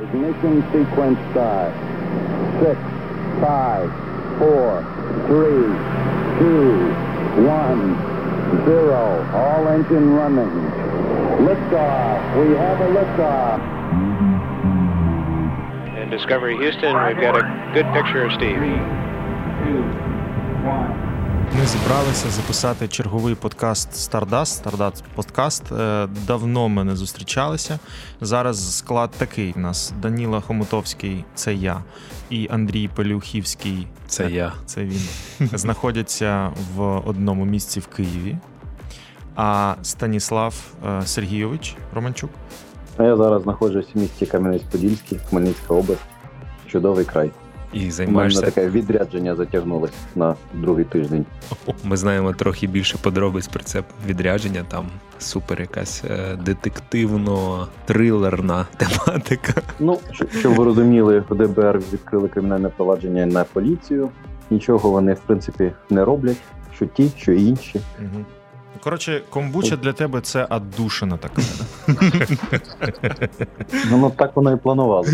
Ignition 0.00 0.60
sequence 0.72 1.18
start. 1.30 1.72
Six, 2.60 2.80
five, 3.40 3.88
four, 4.38 4.82
three, 5.28 5.70
two, 6.42 6.90
one, 7.46 7.94
zero. 8.66 9.22
All 9.32 9.68
engine 9.68 10.10
running. 10.10 10.50
Liftoff. 11.46 12.44
We 12.44 12.56
have 12.56 12.80
a 12.80 12.88
liftoff. 12.88 13.60
And 15.96 16.10
Discovery 16.10 16.56
Houston, 16.56 16.96
we've 17.06 17.20
got 17.20 17.36
a 17.36 17.70
good 17.72 17.86
picture 17.94 18.24
of 18.24 18.32
Steve. 18.32 18.58
Ми 21.58 21.66
зібралися 21.66 22.30
записати 22.30 22.88
черговий 22.88 23.34
подкаст 23.34 23.88
Stardust, 23.92 24.62
Stardust 24.64 25.02
подкаст. 25.14 25.62
Давно 26.26 26.68
ми 26.68 26.84
не 26.84 26.96
зустрічалися. 26.96 27.78
Зараз 28.20 28.76
склад 28.76 29.10
такий: 29.18 29.52
у 29.56 29.60
нас 29.60 29.92
Даніла 30.02 30.40
Хомутовський, 30.40 31.24
це 31.34 31.54
я, 31.54 31.80
і 32.30 32.48
Андрій 32.50 32.88
Пелюхівський, 32.88 33.86
Це 34.06 34.30
я. 34.30 34.52
це 34.66 34.84
він, 34.84 35.00
знаходяться 35.52 36.50
в 36.74 36.82
одному 37.08 37.44
місці 37.44 37.80
в 37.80 37.86
Києві. 37.86 38.36
А 39.36 39.74
Станіслав 39.82 40.54
е, 40.86 41.02
Сергійович 41.06 41.76
Романчук 41.94 42.30
А 42.96 43.02
я 43.02 43.16
зараз 43.16 43.42
знаходжусь 43.42 43.88
в 43.94 43.98
місті 43.98 44.24
Кам'янець-Подільський, 44.24 45.18
Хмельницька 45.28 45.74
область. 45.74 46.02
Чудовий 46.66 47.04
край. 47.04 47.30
І 47.74 47.90
У 48.06 48.10
мене 48.10 48.40
таке 48.40 48.68
відрядження 48.68 49.34
затягнулось 49.34 49.90
на 50.14 50.34
другий 50.54 50.84
тиждень. 50.84 51.26
Ми 51.84 51.96
знаємо 51.96 52.32
трохи 52.32 52.66
більше 52.66 52.98
подробиць 52.98 53.48
про 53.48 53.62
це 53.62 53.82
відрядження. 54.06 54.64
Там 54.68 54.86
супер 55.18 55.60
якась 55.60 56.04
е, 56.10 56.38
детективно-трилерна 56.46 58.64
тематика. 58.76 59.62
Ну, 59.80 59.98
щоб- 60.12 60.54
ви 60.54 60.64
розуміли, 60.64 61.24
ДБР 61.30 61.82
відкрили 61.92 62.28
кримінальне 62.28 62.68
провадження 62.68 63.26
на 63.26 63.44
поліцію. 63.44 64.08
Нічого 64.50 64.90
вони, 64.90 65.14
в 65.14 65.20
принципі, 65.20 65.72
не 65.90 66.04
роблять. 66.04 66.36
Що 66.74 66.86
ті, 66.86 67.10
що 67.16 67.32
інші. 67.32 67.80
Угу. 68.00 68.24
Коротше, 68.84 69.22
комбуча 69.30 69.76
для 69.76 69.92
тебе 69.92 70.20
це 70.20 70.46
аддушина 70.50 71.16
така. 71.16 71.42
Ну, 73.90 73.96
ну 73.96 74.10
так 74.10 74.36
воно 74.36 74.52
і 74.52 74.56
планували. 74.56 75.08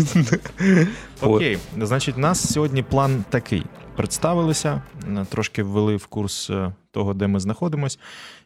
Окей, 1.21 1.57
значить, 1.77 2.17
у 2.17 2.19
нас 2.19 2.53
сьогодні 2.53 2.83
план 2.83 3.23
такий: 3.29 3.63
представилися, 3.95 4.81
трошки 5.29 5.63
ввели 5.63 5.95
в 5.95 6.05
курс 6.05 6.49
е, 6.49 6.73
того, 6.91 7.13
де 7.13 7.27
ми 7.27 7.39
знаходимось, 7.39 7.99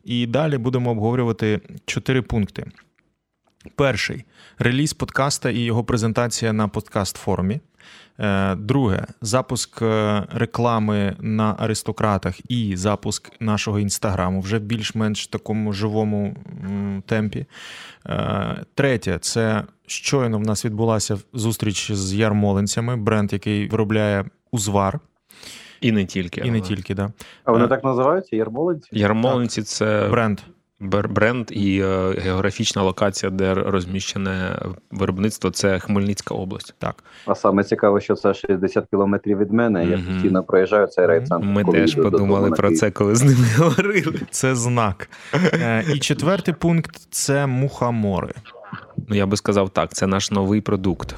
і 0.03 0.27
далі 0.27 0.57
будемо 0.57 0.91
обговорювати 0.91 1.61
чотири 1.85 2.21
пункти. 2.21 2.71
Перший 3.75 4.25
реліз 4.59 4.93
подкаста 4.93 5.49
і 5.49 5.59
його 5.59 5.83
презентація 5.83 6.53
на 6.53 6.67
подкаст 6.67 7.17
форумі. 7.17 7.59
Е, 8.19 8.55
Друге 8.55 9.05
запуск 9.21 9.81
е, 9.81 10.23
реклами 10.33 11.15
на 11.19 11.55
аристократах 11.59 12.51
і 12.51 12.77
запуск 12.77 13.31
нашого 13.39 13.79
інстаграму 13.79 14.41
вже 14.41 14.57
в 14.57 14.61
більш-менш 14.61 15.27
такому 15.27 15.73
живому 15.73 16.35
темпі. 17.05 17.45
Е, 18.07 18.63
Третє 18.75 19.17
це 19.21 19.63
щойно 19.87 20.37
в 20.37 20.41
нас 20.41 20.65
відбулася 20.65 21.17
зустріч 21.33 21.91
з 21.91 22.13
ярмолинцями, 22.13 22.95
бренд, 22.95 23.33
який 23.33 23.67
виробляє 23.67 24.25
узвар, 24.51 24.99
І 25.81 25.91
не 25.91 26.05
тільки. 26.05 26.41
і 26.41 26.51
не 26.51 26.57
але. 26.57 26.61
тільки, 26.67 26.95
да. 26.95 27.11
А 27.43 27.51
вони 27.51 27.67
так 27.67 27.83
називаються? 27.83 28.35
Ярмолинці? 28.35 28.89
Ярмолинці 28.91 29.61
це 29.61 30.07
бренд. 30.11 30.39
Бренд 30.79 31.47
і 31.51 31.79
е, 31.81 32.15
географічна 32.17 32.81
локація, 32.83 33.29
де 33.31 33.53
розміщене 33.53 34.59
виробництво 34.91 35.49
це 35.51 35.79
Хмельницька 35.79 36.35
область. 36.35 36.75
Так. 36.77 36.95
А 37.25 37.35
саме 37.35 37.63
цікаве, 37.63 38.01
що 38.01 38.15
це 38.15 38.33
60 38.33 38.85
кілометрів 38.89 39.37
від 39.37 39.51
мене. 39.51 39.85
Я 39.85 39.97
постійно 39.97 40.43
проїжджаю 40.43 40.87
цей 40.87 41.05
райцентр. 41.05 41.45
Ми 41.45 41.63
теж 41.63 41.95
подумали 41.95 42.51
про 42.51 42.71
це, 42.71 42.91
коли 42.91 43.15
з 43.15 43.23
ними 43.23 43.47
говорили. 43.57 44.21
Це 44.29 44.55
знак. 44.55 45.09
Е, 45.53 45.85
І 45.93 45.99
четвертий 45.99 46.53
пункт 46.53 46.95
це 47.09 47.47
мухомори. 47.47 48.33
Ну 49.07 49.15
я 49.15 49.25
би 49.25 49.37
сказав 49.37 49.69
так, 49.69 49.93
це 49.93 50.07
наш 50.07 50.31
новий 50.31 50.61
продукт. 50.61 51.15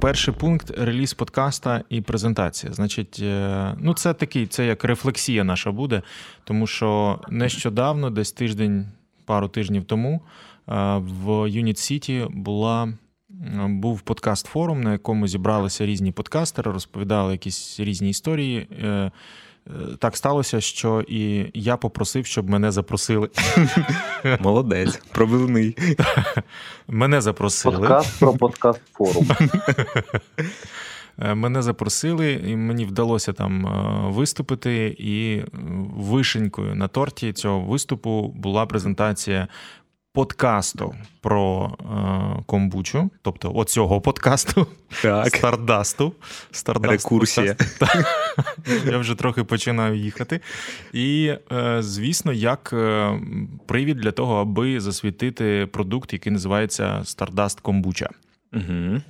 Перший 0.00 0.34
пункт 0.34 0.70
реліз 0.78 1.14
подкаста 1.14 1.84
і 1.88 2.00
презентація. 2.00 2.72
Значить, 2.72 3.20
е, 3.22 3.74
ну 3.80 3.94
це 3.94 4.14
такий, 4.14 4.46
це 4.46 4.66
як 4.66 4.84
рефлексія 4.84 5.44
наша 5.44 5.72
буде, 5.72 6.02
тому 6.44 6.66
що 6.66 7.20
нещодавно, 7.30 8.10
десь 8.10 8.32
тиждень, 8.32 8.86
пару 9.24 9.48
тижнів 9.48 9.84
тому, 9.84 10.20
е, 10.68 10.96
в 10.96 11.50
Юніт 11.50 11.78
Сіті 11.78 12.26
була. 12.30 12.84
е, 12.84 13.66
Був 13.68 14.00
подкаст 14.00 14.46
форум, 14.46 14.80
на 14.82 14.92
якому 14.92 15.28
зібралися 15.28 15.86
різні 15.86 16.12
подкастери, 16.12 16.72
розповідали 16.72 17.32
якісь 17.32 17.80
різні 17.80 18.10
історії. 18.10 18.68
Е, 19.68 19.96
Так 19.98 20.16
сталося, 20.16 20.60
що 20.60 21.04
і 21.08 21.46
я 21.54 21.76
попросив, 21.76 22.26
щоб 22.26 22.50
мене 22.50 22.70
запросили. 22.70 23.28
Молодець, 24.40 25.00
пробивний. 25.12 25.76
Мене 26.88 27.20
запросили. 27.20 27.76
Подкаст 27.76 28.18
про 28.18 28.32
подкаст 28.32 28.80
форум. 28.92 29.28
Е, 31.22 31.34
Мене 31.34 31.62
запросили, 31.62 32.32
і 32.32 32.56
мені 32.56 32.84
вдалося 32.84 33.32
там 33.32 33.66
е, 33.66 34.10
виступити. 34.10 34.96
І 34.98 35.42
вишенькою 35.96 36.74
на 36.74 36.88
торті 36.88 37.32
цього 37.32 37.60
виступу 37.60 38.32
була 38.36 38.66
презентація 38.66 39.48
подкасту 40.12 40.94
про 41.20 41.72
е, 41.80 42.42
комбучу, 42.46 43.10
тобто 43.22 43.52
оцього 43.54 44.00
подкасту 44.00 44.66
Так. 45.02 45.36
Стардасту. 45.36 46.12
Стардасту 46.50 46.92
Рекурсія. 46.92 47.54
подкаст. 47.54 47.78
Так. 47.78 48.06
Я 48.86 48.98
вже 48.98 49.14
трохи 49.14 49.44
починаю 49.44 49.94
їхати. 49.96 50.40
І, 50.92 51.34
е, 51.52 51.82
звісно, 51.82 52.32
як 52.32 52.70
е, 52.72 53.12
привід 53.66 53.96
для 53.96 54.12
того, 54.12 54.36
аби 54.36 54.80
засвітити 54.80 55.68
продукт, 55.72 56.12
який 56.12 56.32
називається 56.32 56.84
Stardust 57.04 57.62
Kombucha. 57.62 58.08
Угу. 58.52 59.00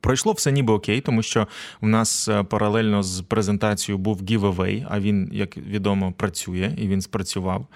Пройшло 0.00 0.32
все 0.32 0.52
ніби 0.52 0.72
окей, 0.72 1.00
тому 1.00 1.22
що 1.22 1.48
в 1.80 1.88
нас 1.88 2.28
е, 2.28 2.42
паралельно 2.42 3.02
з 3.02 3.20
презентацією 3.20 3.98
був 3.98 4.22
giveaway, 4.22 4.86
а 4.90 5.00
він, 5.00 5.30
як 5.32 5.56
відомо, 5.56 6.12
працює 6.12 6.74
і 6.78 6.88
він 6.88 7.00
спрацював. 7.00 7.66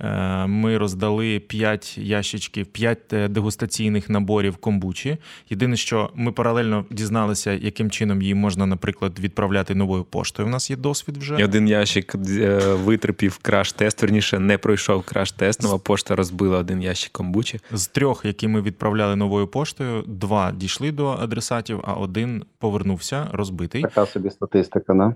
Е, 0.00 0.46
Ми 0.46 0.78
роздали 0.78 1.38
5 1.38 1.98
ящичків, 1.98 2.66
5 2.66 2.98
дегустаційних 3.28 4.10
наборів 4.10 4.56
комбучі. 4.56 5.16
Єдине, 5.50 5.76
що 5.76 6.10
ми 6.14 6.32
паралельно 6.32 6.84
дізналися, 6.90 7.52
яким 7.52 7.90
чином 7.90 8.22
її 8.22 8.34
можна, 8.34 8.66
наприклад, 8.66 9.18
відправляти 9.18 9.74
новою 9.74 10.04
поштою. 10.04 10.48
У 10.48 10.50
нас 10.50 10.70
є 10.70 10.76
досвід 10.76 11.16
вже. 11.16 11.36
І 11.38 11.44
один 11.44 11.68
ящик 11.68 12.14
е, 12.14 12.58
витерпів 12.74 13.38
краш-тест, 13.42 14.02
верніше 14.02 14.38
не 14.38 14.58
пройшов 14.58 15.02
краш-тест. 15.02 15.62
Нова 15.62 15.78
пошта 15.78 16.16
розбила 16.16 16.58
один 16.58 16.82
ящик 16.82 17.12
комбучі. 17.12 17.60
З 17.72 17.86
трьох, 17.86 18.24
які 18.24 18.48
ми 18.48 18.62
відправляли 18.62 19.16
новою 19.16 19.46
поштою, 19.46 20.04
два 20.06 20.52
дійшли 20.52 20.92
до 20.92 21.06
адресатів, 21.06 21.80
а 21.84 21.92
один 21.92 22.44
повернувся 22.58 23.26
розбитий. 23.32 23.82
Така 23.82 24.06
собі 24.06 24.30
статистика, 24.30 24.94
на. 24.94 25.14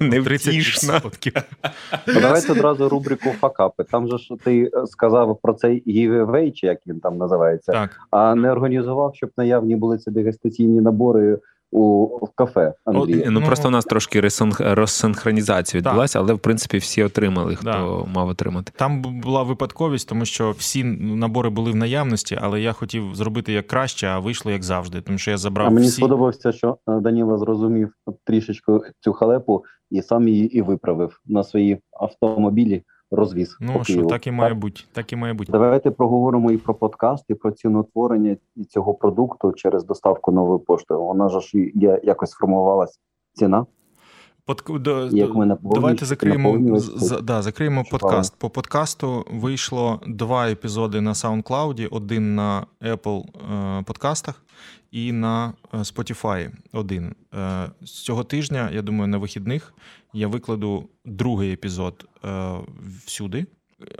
30%. 0.00 1.42
Ну, 2.06 2.20
давайте 2.20 2.52
одразу 2.52 2.88
рубрику 2.88 3.34
факапи. 3.76 3.90
Там 3.90 4.08
же 4.08 4.18
ж 4.18 4.34
ти 4.44 4.70
е, 4.74 4.86
сказав 4.86 5.38
про 5.42 5.54
цей 5.54 5.82
giveaway, 5.86 6.52
чи 6.52 6.66
як 6.66 6.78
він 6.86 7.00
там 7.00 7.18
називається, 7.18 7.72
Так. 7.72 7.90
а 8.10 8.34
не 8.34 8.52
організував, 8.52 9.14
щоб 9.14 9.30
наявні 9.36 9.76
були 9.76 9.98
ці 9.98 10.10
дегустаційні 10.10 10.80
набори 10.80 11.38
у 11.70 12.04
в 12.06 12.28
кафе 12.34 12.74
Андрія. 12.84 13.22
Ну, 13.26 13.40
Ну, 13.40 13.46
просто 13.46 13.68
у 13.68 13.70
нас 13.70 13.84
трошки 13.84 14.20
розсинхронізація 14.60 15.80
відбулася, 15.80 16.18
але 16.18 16.34
в 16.34 16.38
принципі 16.38 16.78
всі 16.78 17.02
отримали, 17.02 17.54
хто 17.56 17.64
Да. 17.64 18.12
мав 18.14 18.28
отримати. 18.28 18.72
Там 18.76 19.02
була 19.02 19.42
випадковість, 19.42 20.08
тому 20.08 20.24
що 20.24 20.50
всі 20.50 20.84
набори 21.00 21.50
були 21.50 21.70
в 21.70 21.76
наявності, 21.76 22.38
але 22.42 22.60
я 22.60 22.72
хотів 22.72 23.14
зробити 23.14 23.52
як 23.52 23.66
краще, 23.66 24.06
а 24.06 24.18
вийшло 24.18 24.52
як 24.52 24.62
завжди. 24.62 25.00
Тому 25.00 25.18
що 25.18 25.30
я 25.30 25.36
А 25.54 25.70
мені 25.70 25.86
всі. 25.86 25.96
сподобався, 25.96 26.52
що 26.52 26.76
е, 26.88 27.00
Даніла 27.00 27.38
зрозумів 27.38 27.92
трішечку 28.24 28.82
цю 29.00 29.12
халепу 29.12 29.64
і 29.90 30.02
сам 30.02 30.28
її 30.28 30.56
і 30.58 30.62
виправив 30.62 31.20
на 31.26 31.44
свої 31.44 31.78
автомобілі. 32.00 32.82
Розвіз 33.10 33.56
по 33.58 33.64
Ну 33.64 33.84
що 33.84 34.04
так 34.04 34.26
і 34.26 34.30
має 34.30 34.54
бути. 34.54 34.80
Так 34.92 35.12
і 35.12 35.16
має 35.16 35.34
бути. 35.34 35.52
Давайте 35.52 35.90
проговоримо 35.90 36.50
і 36.50 36.56
про 36.56 36.74
подкаст, 36.74 37.24
і 37.28 37.34
про 37.34 37.50
ціноутворення 37.50 38.36
і 38.56 38.64
цього 38.64 38.94
продукту 38.94 39.52
через 39.52 39.84
доставку 39.84 40.32
новою 40.32 40.58
поштою. 40.58 41.00
Вона 41.02 41.28
ж 41.28 41.40
якось 42.02 42.30
сформувалась 42.30 43.00
ціна. 43.32 43.66
Под... 44.46 44.62
до- 44.82 45.06
Як 45.06 45.34
ми 45.34 45.58
Давайте 45.62 46.04
закриємо, 46.04 46.48
наповнювати 46.48 46.84
з- 46.84 47.04
з- 47.08 47.20
да, 47.22 47.42
закриємо 47.42 47.84
Чудово. 47.84 48.00
подкаст. 48.00 48.38
По 48.38 48.50
подкасту 48.50 49.24
вийшло 49.32 50.00
два 50.06 50.48
епізоди 50.48 51.00
на 51.00 51.12
SoundCloud, 51.12 51.88
один 51.90 52.34
на 52.34 52.66
Apple 52.82 53.24
е, 53.78 53.82
подкастах 53.82 54.42
і 54.94 55.12
на 55.12 55.52
е, 55.74 55.78
Spotify 55.78 56.50
один. 56.72 57.14
Е, 57.34 57.70
З 57.82 57.90
цього 58.02 58.24
тижня, 58.24 58.70
я 58.72 58.82
думаю, 58.82 59.08
на 59.08 59.18
вихідних 59.18 59.74
я 60.12 60.28
викладу 60.28 60.88
другий 61.04 61.52
епізод 61.52 62.08
е, 62.24 62.54
всюди. 63.06 63.46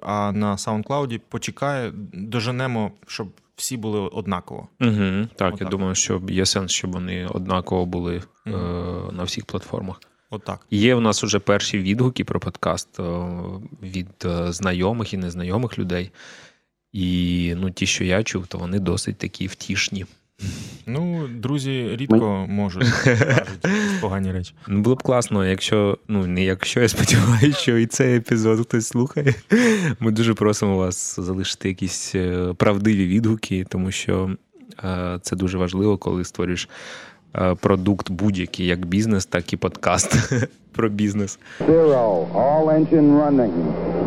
а 0.02 0.32
на 0.32 0.56
SoundCloud 0.56 1.20
почекає, 1.28 1.92
доженемо, 2.12 2.92
щоб 3.06 3.28
всі 3.56 3.76
були 3.76 4.00
однаково. 4.00 4.68
Угу, 4.80 5.26
Так, 5.36 5.54
Отак. 5.54 5.60
я 5.60 5.66
думаю, 5.68 5.94
що 5.94 6.22
є 6.28 6.46
сенс, 6.46 6.72
щоб 6.72 6.92
вони 6.92 7.26
однаково 7.26 7.86
були 7.86 8.22
е, 8.46 8.50
на 9.12 9.22
всіх 9.24 9.44
платформах. 9.44 10.00
Отак. 10.30 10.66
Є 10.70 10.94
у 10.94 11.00
нас 11.00 11.24
уже 11.24 11.38
перші 11.38 11.78
відгуки 11.78 12.24
про 12.24 12.40
подкаст 12.40 12.98
від 13.82 14.26
знайомих 14.48 15.14
і 15.14 15.16
незнайомих 15.16 15.78
людей. 15.78 16.10
І 16.92 17.54
ну, 17.56 17.70
ті, 17.70 17.86
що 17.86 18.04
я 18.04 18.22
чув, 18.22 18.46
то 18.46 18.58
вони 18.58 18.78
досить 18.78 19.18
такі 19.18 19.46
втішні. 19.46 20.06
Ну, 20.86 21.28
друзі 21.28 21.96
рідко 21.96 22.46
можуть 22.48 22.88
кажуть 22.88 24.00
погані 24.00 24.32
речі. 24.32 24.54
Ну, 24.68 24.80
було 24.80 24.96
б 24.96 25.02
класно, 25.02 25.46
якщо, 25.46 25.98
ну 26.08 26.26
не 26.26 26.44
якщо 26.44 26.80
я 26.80 26.88
сподіваюся, 26.88 27.58
що 27.58 27.78
і 27.78 27.86
цей 27.86 28.16
епізод 28.16 28.60
хтось 28.60 28.86
слухає. 28.86 29.34
Ми 30.00 30.12
дуже 30.12 30.34
просимо 30.34 30.76
вас 30.76 31.20
залишити 31.20 31.68
якісь 31.68 32.14
е, 32.14 32.54
правдиві 32.56 33.06
відгуки, 33.06 33.66
тому 33.68 33.90
що 33.90 34.30
е, 34.84 35.18
це 35.22 35.36
дуже 35.36 35.58
важливо, 35.58 35.98
коли 35.98 36.24
створюєш 36.24 36.68
е, 37.36 37.54
продукт 37.54 38.10
будь-який, 38.10 38.66
як 38.66 38.86
бізнес, 38.86 39.26
так 39.26 39.52
і 39.52 39.56
подкаст 39.56 40.32
про 40.72 40.88
бізнес. 40.88 41.38
Zero. 41.60 42.32
All 42.34 42.66
engine 42.68 43.20
running. 43.20 44.03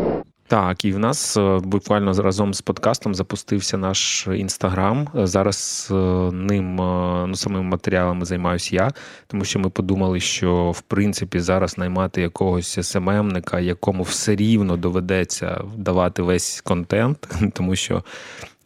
Так, 0.48 0.84
і 0.84 0.92
в 0.92 0.98
нас 0.98 1.36
е, 1.36 1.58
буквально 1.64 2.12
разом 2.12 2.54
з 2.54 2.60
подкастом 2.60 3.14
запустився 3.14 3.78
наш 3.78 4.28
інстаграм. 4.36 5.08
Зараз 5.14 5.88
е, 5.90 5.94
ним 6.32 6.80
е, 6.80 7.26
ну 7.26 7.36
самими 7.36 7.64
матеріалами 7.64 8.24
займаюся 8.24 8.76
я, 8.76 8.90
тому 9.26 9.44
що 9.44 9.58
ми 9.58 9.70
подумали, 9.70 10.20
що 10.20 10.70
в 10.70 10.80
принципі 10.80 11.40
зараз 11.40 11.78
наймати 11.78 12.20
якогось 12.20 12.78
СММника, 12.82 13.60
якому 13.60 14.02
все 14.02 14.36
рівно 14.36 14.76
доведеться 14.76 15.64
давати 15.76 16.22
весь 16.22 16.60
контент, 16.60 17.28
тому 17.54 17.76
що 17.76 18.04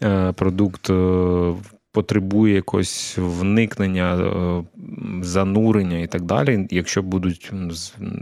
е, 0.02 0.32
продукт. 0.32 0.90
е, 0.90 1.54
Потребує 1.94 2.54
якогось 2.54 3.18
вникнення, 3.18 4.16
е, 4.16 4.62
занурення 5.22 5.98
і 5.98 6.06
так 6.06 6.22
далі. 6.22 6.66
Якщо 6.70 7.02
будуть 7.02 7.52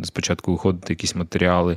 спочатку 0.03 0.53
виходити 0.53 0.93
якісь 0.93 1.15
матеріали, 1.15 1.77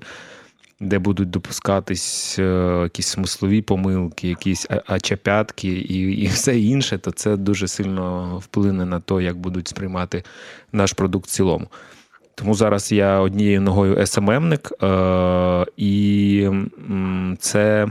де 0.84 1.00
будуть 1.00 1.30
допускатись 1.30 2.40
е, 2.40 2.80
якісь 2.84 3.08
смислові 3.08 3.62
помилки, 3.62 4.28
якісь 4.28 4.68
очепятки 4.88 5.68
і, 5.68 6.12
і 6.12 6.28
все 6.28 6.60
інше, 6.60 6.98
то 6.98 7.12
це 7.12 7.38
дуже 7.38 7.68
сильно 7.68 8.38
вплине 8.38 8.86
на 8.86 9.00
те, 9.00 9.24
як 9.24 9.38
будуть 9.38 9.68
сприймати 9.68 10.24
наш 10.72 10.94
продукт 10.94 11.28
в 11.28 11.32
цілому. 11.32 11.68
Тому 12.36 12.54
зараз 12.54 12.92
я 12.92 13.20
однією 13.20 13.62
ногою 13.62 14.08
СММник, 14.08 14.72
е, 14.84 15.66
і 15.78 16.50
це 17.40 17.88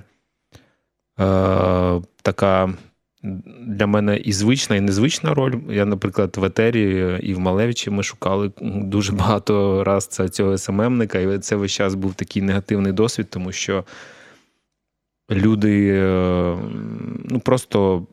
е, 1.21 2.01
така 2.23 2.75
для 3.67 3.87
мене 3.87 4.17
і 4.17 4.33
звична, 4.33 4.77
і 4.77 4.81
незвична 4.81 5.35
роль. 5.35 5.55
Я, 5.71 5.85
наприклад, 5.87 6.37
в 6.37 6.45
етері 6.45 7.19
і 7.23 7.35
в 7.35 7.41
Малевичі 7.41 7.91
ми 7.91 8.03
шукали 8.03 8.51
дуже 8.61 9.13
багато 9.13 9.85
раз 9.85 10.07
цього 10.07 10.59
СММника, 10.59 11.19
і 11.19 11.39
це 11.39 11.57
весь 11.57 11.73
час 11.73 11.95
був 11.95 12.15
такий 12.15 12.43
негативний 12.43 12.93
досвід, 12.93 13.27
тому 13.31 13.53
що 13.53 13.85
люди 15.31 15.89
е, 15.89 16.59
ну 17.31 17.41
просто 17.41 18.07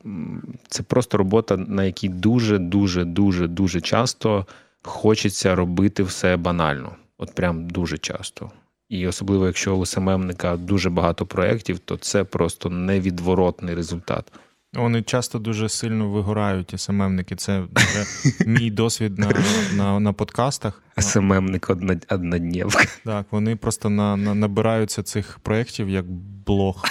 це 0.68 0.84
просто 0.84 1.18
робота, 1.18 1.58
на 1.58 1.84
якій 1.84 2.10
дуже, 2.10 2.58
дуже, 2.58 3.06
дуже, 3.06 3.48
дуже 3.48 3.82
часто 3.82 4.46
хочеться 4.82 5.56
робити 5.56 6.04
все 6.04 6.38
банально. 6.38 6.96
От 7.18 7.36
прям 7.36 7.70
дуже 7.70 7.98
часто. 7.98 8.52
І 8.90 9.08
особливо, 9.08 9.46
якщо 9.46 9.76
у 9.76 9.86
СММника 9.86 10.58
дуже 10.58 10.90
багато 10.90 11.26
проєктів, 11.26 11.80
то 11.80 11.98
це 11.98 12.24
просто 12.24 12.70
невідворотний 12.70 13.76
результат. 13.76 14.32
Вони 14.74 15.02
часто 15.02 15.40
дуже 15.40 15.70
сильно 15.70 16.10
вигорають, 16.10 16.74
СММники. 16.78 17.36
Це 17.36 17.64
вже 17.76 18.06
мій 18.46 18.72
досвід 18.72 19.20
на, 19.20 19.32
на, 19.76 20.00
на 20.00 20.14
подкастах. 20.14 20.84
СММник 20.98 21.70
однодневка. 22.10 22.86
Так, 23.06 23.26
вони 23.32 23.56
просто 23.56 23.90
на, 23.90 24.18
на, 24.18 24.36
набираються 24.36 25.04
цих 25.04 25.40
проєктів 25.40 25.90
як 25.90 26.12
блох. 26.46 26.86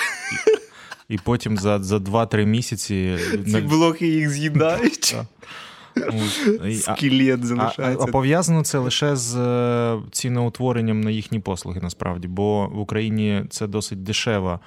І, 1.08 1.14
і 1.14 1.18
потім 1.18 1.56
за, 1.56 1.82
за 1.82 1.96
2-3 1.96 2.44
місяці. 2.44 3.18
на- 3.46 3.60
блохи 3.60 4.06
їх 4.06 4.30
з'їдають. 4.30 5.16
Скелет 6.80 7.40
А, 7.58 7.72
а, 7.78 7.96
а 8.00 8.06
пов'язано 8.06 8.64
це 8.64 8.78
лише 8.78 9.16
з 9.16 9.36
е, 9.36 9.98
ціноутворенням 10.12 11.00
на 11.00 11.10
їхні 11.10 11.40
послуги, 11.40 11.80
насправді, 11.82 12.28
бо 12.28 12.66
в 12.66 12.78
Україні 12.78 13.44
це 13.50 13.66
досить 13.66 14.02
дешева 14.02 14.60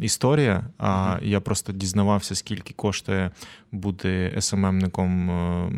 історія. 0.00 0.64
А 0.78 1.18
я 1.22 1.40
просто 1.40 1.72
дізнавався, 1.72 2.34
скільки 2.34 2.74
коштує 2.74 3.30
бути 3.72 4.34
СММником 4.38 5.30
е, 5.30 5.70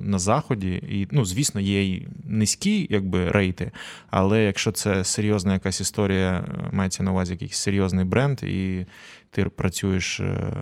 на 0.00 0.18
заході. 0.18 0.72
І, 0.74 1.08
ну, 1.10 1.24
звісно, 1.24 1.60
є 1.60 1.82
й 1.82 2.08
низькі 2.24 2.86
якби, 2.90 3.28
рейти, 3.30 3.70
але 4.10 4.44
якщо 4.44 4.72
це 4.72 5.04
серйозна 5.04 5.52
якась 5.52 5.80
історія, 5.80 6.44
е, 6.48 6.68
мається 6.72 7.02
на 7.02 7.10
увазі 7.10 7.32
якийсь 7.32 7.56
серйозний 7.56 8.04
бренд, 8.04 8.42
і 8.42 8.86
ти 9.30 9.44
працюєш 9.44 10.20
е, 10.20 10.52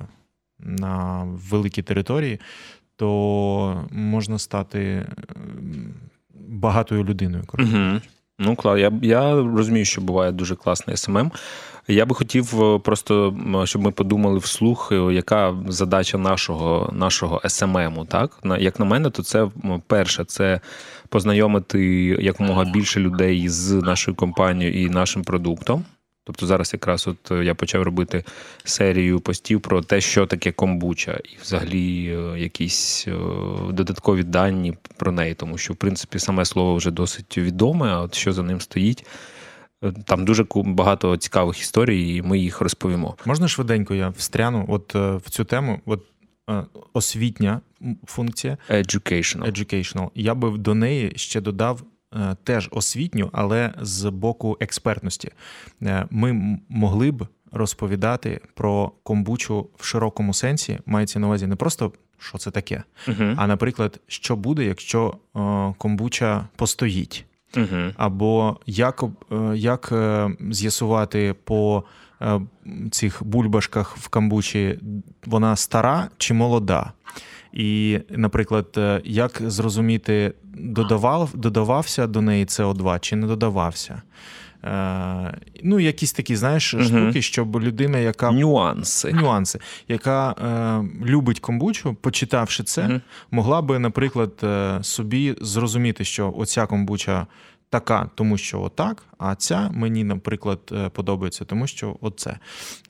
на 0.58 1.24
великій 1.24 1.82
території, 1.82 2.40
то 2.96 3.88
можна 3.90 4.38
стати 4.38 5.06
ем, 5.36 5.94
багатою 6.48 7.04
людиною. 7.04 7.44
коротше. 7.46 7.90
Угу. 7.90 8.00
Ну, 8.38 8.56
клас. 8.56 8.80
Я, 8.80 8.92
я 9.02 9.34
розумію, 9.34 9.84
що 9.84 10.00
буває 10.00 10.32
дуже 10.32 10.56
класний 10.56 10.96
СММ. 10.96 11.32
Я 11.88 12.06
би 12.06 12.14
хотів 12.14 12.62
е, 12.62 12.78
просто, 12.78 13.36
щоб 13.64 13.82
ми 13.82 13.90
подумали 13.90 14.38
вслух, 14.38 14.88
е, 14.92 14.94
яка 15.14 15.56
задача 15.68 16.18
нашого, 16.18 16.90
нашого 16.92 17.40
СММу. 17.48 18.04
Так? 18.04 18.38
На- 18.44 18.58
Як 18.58 18.78
на 18.80 18.84
мене, 18.86 19.10
то 19.10 19.22
це 19.22 19.48
перше, 19.86 20.24
це 20.24 20.60
познайомити 21.08 21.80
якомога 22.20 22.64
більше 22.64 23.00
людей 23.00 23.48
з 23.48 23.72
нашою 23.72 24.14
компанією 24.14 24.82
і 24.82 24.88
нашим 24.90 25.22
продуктом. 25.24 25.84
Тобто 26.26 26.46
зараз 26.46 26.72
якраз 26.72 27.08
от 27.08 27.30
е, 27.32 27.44
я 27.44 27.54
почав 27.54 27.82
робити 27.82 28.24
серію 28.64 29.20
постів 29.20 29.60
про 29.60 29.82
те, 29.82 30.00
що 30.00 30.26
таке 30.26 30.52
комбуча, 30.52 31.20
і 31.24 31.36
взагалі 31.42 32.02
якісь 32.38 33.06
додаткові 33.70 34.22
дані 34.22 34.74
про 34.96 35.12
неї, 35.12 35.34
тому 35.34 35.58
що 35.58 35.72
в 35.72 35.76
принципі 35.76 36.18
саме 36.18 36.44
слово 36.44 36.74
вже 36.76 36.90
досить 36.90 37.38
відоме, 37.38 37.88
а 37.88 38.00
от 38.00 38.14
що 38.14 38.32
за 38.32 38.42
ним 38.42 38.60
стоїть. 38.60 39.06
Там 40.04 40.24
дуже 40.24 40.46
багато 40.54 41.16
цікавих 41.16 41.60
історій, 41.60 42.16
і 42.16 42.22
ми 42.22 42.38
їх 42.38 42.60
розповімо. 42.60 43.16
Можна 43.26 43.48
швиденько 43.48 43.94
я 43.94 44.08
встряну 44.08 44.64
от 44.68 44.94
е, 44.96 45.16
в 45.16 45.30
цю 45.30 45.44
тему? 45.44 45.80
От 45.86 46.04
е, 46.50 46.64
освітня 46.92 47.60
функція, 48.06 48.58
Educational. 48.70 49.52
educational. 49.52 50.10
Я 50.14 50.34
би 50.34 50.58
до 50.58 50.74
неї 50.74 51.12
ще 51.16 51.40
додав. 51.40 51.82
е, 52.14 52.36
Теж 52.44 52.68
освітню, 52.72 53.30
але 53.32 53.72
з 53.80 54.10
боку 54.10 54.56
експертності. 54.60 55.28
Ми 56.10 56.58
могли 56.68 57.10
б 57.10 57.26
розповідати 57.52 58.40
про 58.54 58.92
комбучу 59.02 59.68
в 59.78 59.84
широкому 59.84 60.34
сенсі, 60.34 60.78
мається 60.86 61.18
на 61.18 61.26
увазі 61.26 61.46
не 61.46 61.56
просто 61.56 61.92
що 62.18 62.38
це 62.38 62.50
таке, 62.50 62.82
Угу. 63.08 63.34
а 63.36 63.46
наприклад, 63.46 64.00
що 64.06 64.36
буде, 64.36 64.64
якщо 64.64 65.16
комбуча 65.78 66.48
постоїть, 66.56 67.24
Угу. 67.56 67.92
або 67.96 68.56
як, 68.66 69.04
е, 69.32 69.56
як 69.56 69.88
е, 69.92 70.30
з'ясувати 70.50 71.34
по 71.44 71.84
е, 72.22 72.40
цих 72.90 73.24
бульбашках 73.24 73.96
в 73.96 74.08
камбучі, 74.08 74.78
вона 75.26 75.56
стара 75.56 76.08
чи 76.18 76.34
молода. 76.34 76.92
І, 77.52 78.00
наприклад, 78.10 78.80
як 79.04 79.42
зрозуміти, 79.46 80.32
додавав, 80.54 81.30
додавався 81.34 82.06
до 82.06 82.22
неї 82.22 82.44
СО2 82.44 83.00
чи 83.00 83.16
не 83.16 83.26
додавався. 83.26 84.02
Е, 84.64 85.38
ну, 85.62 85.80
якісь 85.80 86.12
такі, 86.12 86.36
знаєш, 86.36 86.74
Мгм. 86.74 86.84
штуки, 86.84 87.22
щоб 87.22 87.62
людина, 87.62 87.98
яка 87.98 88.30
Нюанси. 88.30 89.12
нюанси, 89.12 89.58
яка 89.88 90.30
е, 90.30 91.06
любить 91.06 91.40
комбучу, 91.40 91.94
почитавши 91.94 92.62
це, 92.64 92.82
Мгм. 92.88 93.00
могла 93.30 93.62
би, 93.62 93.78
наприклад, 93.78 94.32
е, 94.42 94.78
собі 94.82 95.34
зрозуміти, 95.40 96.04
що 96.04 96.34
оця 96.36 96.66
комбуча 96.66 97.26
така, 97.70 98.10
тому 98.14 98.38
що 98.38 98.62
отак, 98.62 99.02
а 99.18 99.34
ця 99.34 99.70
мені, 99.74 100.04
наприклад, 100.04 100.60
е, 100.72 100.88
подобається, 100.88 101.44
тому 101.44 101.66
що 101.66 101.96
оце. 102.00 102.38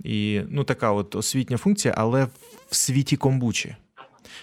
І 0.05 0.41
ну, 0.49 0.65
така 0.65 0.93
от 0.93 1.15
освітня 1.15 1.57
функція, 1.57 1.95
але 1.99 2.25
в 2.71 2.77
світі 2.77 3.17
комбучі. 3.17 3.77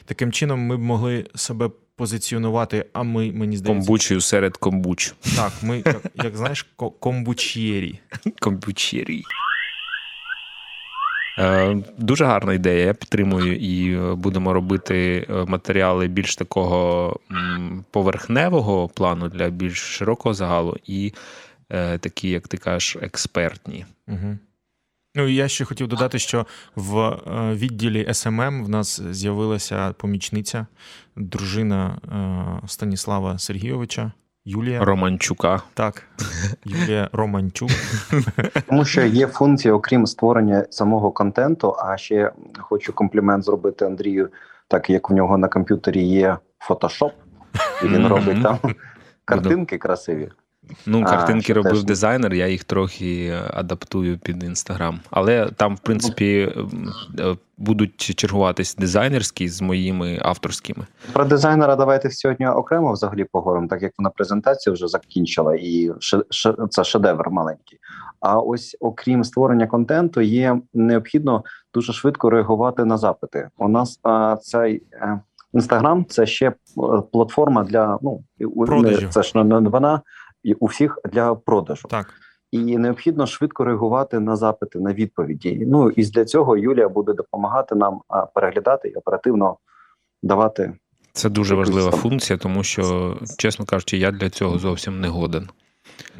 Таким 0.05 0.31
чином, 0.31 0.59
ми 0.59 0.77
б 0.77 0.79
могли 0.79 1.25
себе 1.35 1.69
позиціонувати, 1.95 2.85
а 2.93 3.03
ми, 3.03 3.31
мені 3.31 3.57
здається, 3.57 3.79
Комбучею 3.87 4.21
серед 4.21 4.57
комбуч. 4.57 5.13
так, 5.35 5.51
ми, 5.63 5.77
як, 5.85 6.01
як 6.23 6.37
знаєш, 6.37 6.65
ко- 6.75 6.91
комбучєрі. 6.91 7.99
Е, 11.39 11.77
Дуже 11.97 12.25
гарна 12.25 12.53
ідея. 12.53 12.85
Я 12.85 12.93
підтримую 12.93 13.55
і 13.57 13.93
е, 13.95 14.15
будемо 14.15 14.53
робити 14.53 15.27
е, 15.29 15.33
матеріали 15.47 16.07
більш 16.07 16.35
такого 16.35 17.19
поверхневого 17.91 18.87
плану 18.87 19.29
для 19.29 19.49
більш 19.49 19.77
широкого 19.77 20.33
загалу. 20.33 20.77
І 20.85 21.13
такі, 21.99 22.29
як 22.29 22.47
ти 22.47 22.57
кажеш, 22.57 22.97
експертні. 23.01 23.85
Угу. 24.07 24.37
Ну 25.15 25.27
і 25.27 25.35
я 25.35 25.47
ще 25.47 25.65
хотів 25.65 25.87
додати, 25.87 26.19
що 26.19 26.45
в 26.75 26.99
е, 26.99 27.19
відділі 27.53 28.13
СММ 28.13 28.63
в 28.63 28.69
нас 28.69 29.01
з'явилася 29.11 29.93
помічниця, 29.97 30.67
дружина 31.15 31.97
е, 32.63 32.67
Станіслава 32.67 33.39
Сергійовича, 33.39 34.11
Юлія. 34.45 34.83
Романчука. 34.83 35.61
Так, 35.73 36.03
Юлія 36.65 37.09
Романчук. 37.13 37.69
Тому 38.67 38.85
що 38.85 39.05
є 39.05 39.27
функція, 39.27 39.73
окрім 39.73 40.07
створення 40.07 40.65
самого 40.69 41.11
контенту. 41.11 41.75
А 41.79 41.97
ще 41.97 42.31
хочу 42.59 42.93
комплімент 42.93 43.43
зробити 43.43 43.85
Андрію, 43.85 44.29
так 44.67 44.89
як 44.89 45.09
в 45.09 45.13
нього 45.13 45.37
на 45.37 45.47
комп'ютері 45.47 46.03
є 46.03 46.37
фотошоп, 46.59 47.13
і 47.83 47.87
він 47.87 48.07
робить 48.07 48.43
там 48.43 48.59
картинки 49.25 49.77
красиві. 49.77 50.29
Ну, 50.85 51.03
картинки 51.03 51.43
що 51.43 51.53
робив 51.53 51.71
теж- 51.71 51.83
дизайнер, 51.83 52.33
я 52.33 52.47
їх 52.47 52.63
трохи 52.63 53.39
адаптую 53.53 54.19
під 54.19 54.43
інстаграм. 54.43 54.99
Але 55.09 55.49
там, 55.55 55.75
в 55.75 55.79
принципі, 55.79 56.53
е, 57.19 57.35
будуть 57.57 57.97
чергуватись 57.97 58.75
дизайнерські 58.75 59.49
з 59.49 59.61
моїми 59.61 60.19
авторськими. 60.21 60.85
Про 61.13 61.25
дизайнера 61.25 61.75
давайте 61.75 62.11
сьогодні 62.11 62.47
окремо 62.47 62.93
взагалі 62.93 63.25
поговоримо, 63.31 63.67
так 63.67 63.81
як 63.81 63.91
вона 63.97 64.09
презентацію 64.09 64.73
вже 64.73 64.87
закінчила, 64.87 65.55
і 65.55 65.91
це 66.69 66.83
шедевр 66.83 67.29
маленький. 67.29 67.79
А 68.19 68.39
ось 68.39 68.77
окрім 68.79 69.23
створення 69.23 69.67
контенту, 69.67 70.21
є 70.21 70.61
необхідно 70.73 71.43
дуже 71.73 71.93
швидко 71.93 72.29
реагувати 72.29 72.85
на 72.85 72.97
запити. 72.97 73.49
У 73.57 73.67
нас 73.67 73.99
а, 74.03 74.37
цей 74.41 74.83
е, 74.93 75.19
інстаграм 75.53 76.05
це 76.09 76.25
ще 76.25 76.47
е, 76.47 76.53
платформа 77.11 77.63
для 77.63 77.99
ну 78.01 78.23
Продажів. 78.65 79.09
Це 79.09 79.23
ж 79.23 79.43
не 79.43 79.69
вона 79.69 80.01
у 80.59 80.65
всіх 80.65 80.99
для 81.11 81.35
продажу. 81.35 81.87
Так. 81.87 82.13
І 82.51 82.77
необхідно 82.77 83.27
швидко 83.27 83.63
реагувати 83.63 84.19
на 84.19 84.35
запити, 84.35 84.79
на 84.79 84.93
відповіді. 84.93 85.63
Ну 85.67 85.89
і 85.89 86.05
для 86.05 86.25
цього 86.25 86.57
Юлія 86.57 86.89
буде 86.89 87.13
допомагати 87.13 87.75
нам 87.75 88.01
переглядати 88.35 88.87
і 88.87 88.93
оперативно 88.93 89.57
давати 90.23 90.73
Це 91.13 91.29
дуже 91.29 91.55
важлива 91.55 91.91
функція, 91.91 92.39
тому 92.39 92.63
що, 92.63 93.17
чесно 93.37 93.65
кажучи, 93.65 93.97
я 93.97 94.11
для 94.11 94.29
цього 94.29 94.59
зовсім 94.59 95.01
не 95.01 95.07
годен. 95.07 95.49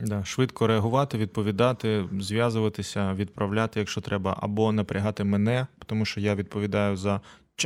Да, 0.02 0.24
швидко 0.24 0.68
реагувати, 0.68 1.18
відповідати, 1.18 2.06
зв'язуватися, 2.20 3.14
відправляти, 3.14 3.80
якщо 3.80 4.02
треба, 4.02 4.38
або 4.42 4.72
напрягати 4.72 5.24
мене, 5.24 5.68
тому 5.86 6.06
що 6.06 6.20
я 6.20 6.36
відповідаю 6.36 6.96
за 6.98 7.22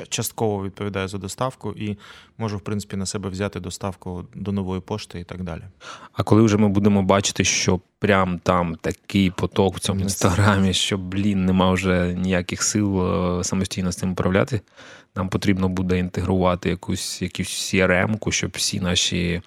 частково 0.10 0.64
відповідаю 0.64 1.08
за 1.08 1.18
доставку 1.18 1.72
і 1.72 1.98
можу, 2.38 2.58
в 2.58 2.62
принципі, 2.62 2.96
на 2.96 3.06
себе 3.06 3.30
взяти 3.30 3.60
доставку 3.60 4.26
до 4.36 4.52
нової 4.52 4.82
пошти 4.82 5.20
і 5.20 5.24
так 5.24 5.44
далі. 5.44 5.62
А 6.14 6.24
коли 6.24 6.42
вже 6.42 6.58
ми 6.58 6.70
будемо 6.70 7.04
бачити, 7.04 7.44
що 7.44 7.80
прям 8.00 8.40
там 8.40 8.76
такий 8.76 9.32
поток 9.32 9.76
в 9.76 9.80
цьому 9.80 10.02
інстаграмі, 10.02 10.74
що 10.74 10.98
блін, 10.98 11.46
нема 11.46 11.72
вже 11.72 12.14
ніяких 12.14 12.64
сил 12.64 13.02
е, 13.40 13.44
самостійно 13.44 13.92
з 13.92 13.96
цим 13.96 14.12
управляти, 14.12 14.62
нам 15.16 15.30
потрібно 15.30 15.70
буде 15.70 16.00
інтегрувати 16.00 16.70
якусь 16.70 17.22
якусь 17.22 17.74
CRM-ку, 17.74 18.32
щоб 18.32 18.52
всі 18.54 18.80
наші. 18.80 19.42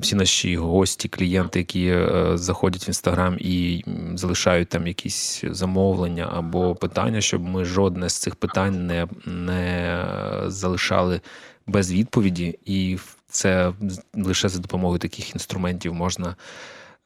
Всі 0.00 0.16
наші 0.16 0.56
гості, 0.56 1.08
клієнти, 1.08 1.58
які 1.58 1.86
е, 1.86 2.30
заходять 2.34 2.86
в 2.86 2.88
інстаграм 2.88 3.36
і 3.40 3.84
залишають 4.14 4.68
там 4.68 4.86
якісь 4.86 5.44
замовлення 5.50 6.30
або 6.32 6.74
питання, 6.74 7.20
щоб 7.20 7.42
ми 7.42 7.64
жодне 7.64 8.08
з 8.08 8.16
цих 8.16 8.34
питань 8.34 8.86
не, 8.86 9.06
не 9.26 10.04
залишали 10.46 11.20
без 11.66 11.92
відповіді, 11.92 12.58
і 12.64 12.98
це 13.28 13.72
лише 14.14 14.48
за 14.48 14.58
допомогою 14.58 14.98
таких 14.98 15.34
інструментів 15.34 15.94
можна 15.94 16.36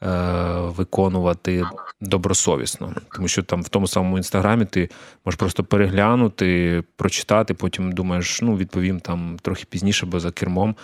е, 0.02 0.11
виконувати 0.61 1.64
добросовісно. 2.00 2.94
Тому 3.14 3.28
що 3.28 3.42
там 3.42 3.62
в 3.62 3.68
тому 3.68 3.87
самому 3.87 4.16
інстаграмі 4.16 4.64
ти 4.64 4.90
можеш 5.25 5.38
просто 5.38 5.64
переглянути, 5.64 6.82
прочитати, 6.97 7.54
потім 7.54 7.92
думаєш, 7.92 8.42
ну 8.42 8.56
відповім 8.56 9.00
там 9.00 9.37
трохи 9.42 9.64
пізніше, 9.70 10.06
бо 10.06 10.20
за 10.20 10.30
кермом 10.30 10.76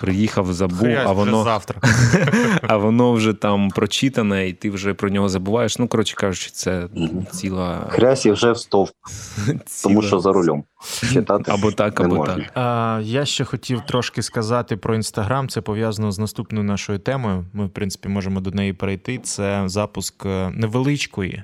приїхав, 0.00 0.52
забув, 0.52 0.88
а 0.88 1.12
вже 1.12 1.12
воно 1.12 1.44
завтра. 1.44 1.80
а 2.62 2.76
воно 2.76 3.12
вже 3.12 3.32
там 3.32 3.70
прочитане, 3.70 4.48
і 4.48 4.52
ти 4.52 4.70
вже 4.70 4.94
про 4.94 5.08
нього 5.08 5.28
забуваєш. 5.28 5.78
Ну, 5.78 5.88
коротше 5.88 6.16
кажучи, 6.16 6.50
це 6.50 6.88
ціла, 7.32 7.86
хрясі 7.88 8.30
вже 8.30 8.52
в 8.52 8.58
стовп, 8.58 8.90
тому 9.82 10.02
що 10.02 10.20
за 10.20 10.32
рулем 10.32 10.64
читати 11.12 11.52
або 11.52 11.72
так, 11.72 12.00
або 12.00 12.14
можна. 12.14 12.34
так. 12.34 12.50
А, 12.54 13.00
я 13.02 13.24
ще 13.24 13.44
хотів 13.44 13.80
трошки 13.80 14.22
сказати 14.22 14.76
про 14.76 14.94
інстаграм. 14.94 15.48
Це 15.48 15.60
пов'язано 15.60 16.12
з 16.12 16.18
наступною 16.18 16.64
нашою 16.64 16.98
темою. 16.98 17.44
Ми, 17.52 17.66
в 17.66 17.70
принципі, 17.70 18.08
можемо 18.08 18.40
до 18.40 18.50
неї 18.50 18.72
перейти. 18.72 19.18
Це 19.18 19.62
запуск 19.66 20.26
е, 20.26 20.52
невеличкої, 20.54 21.42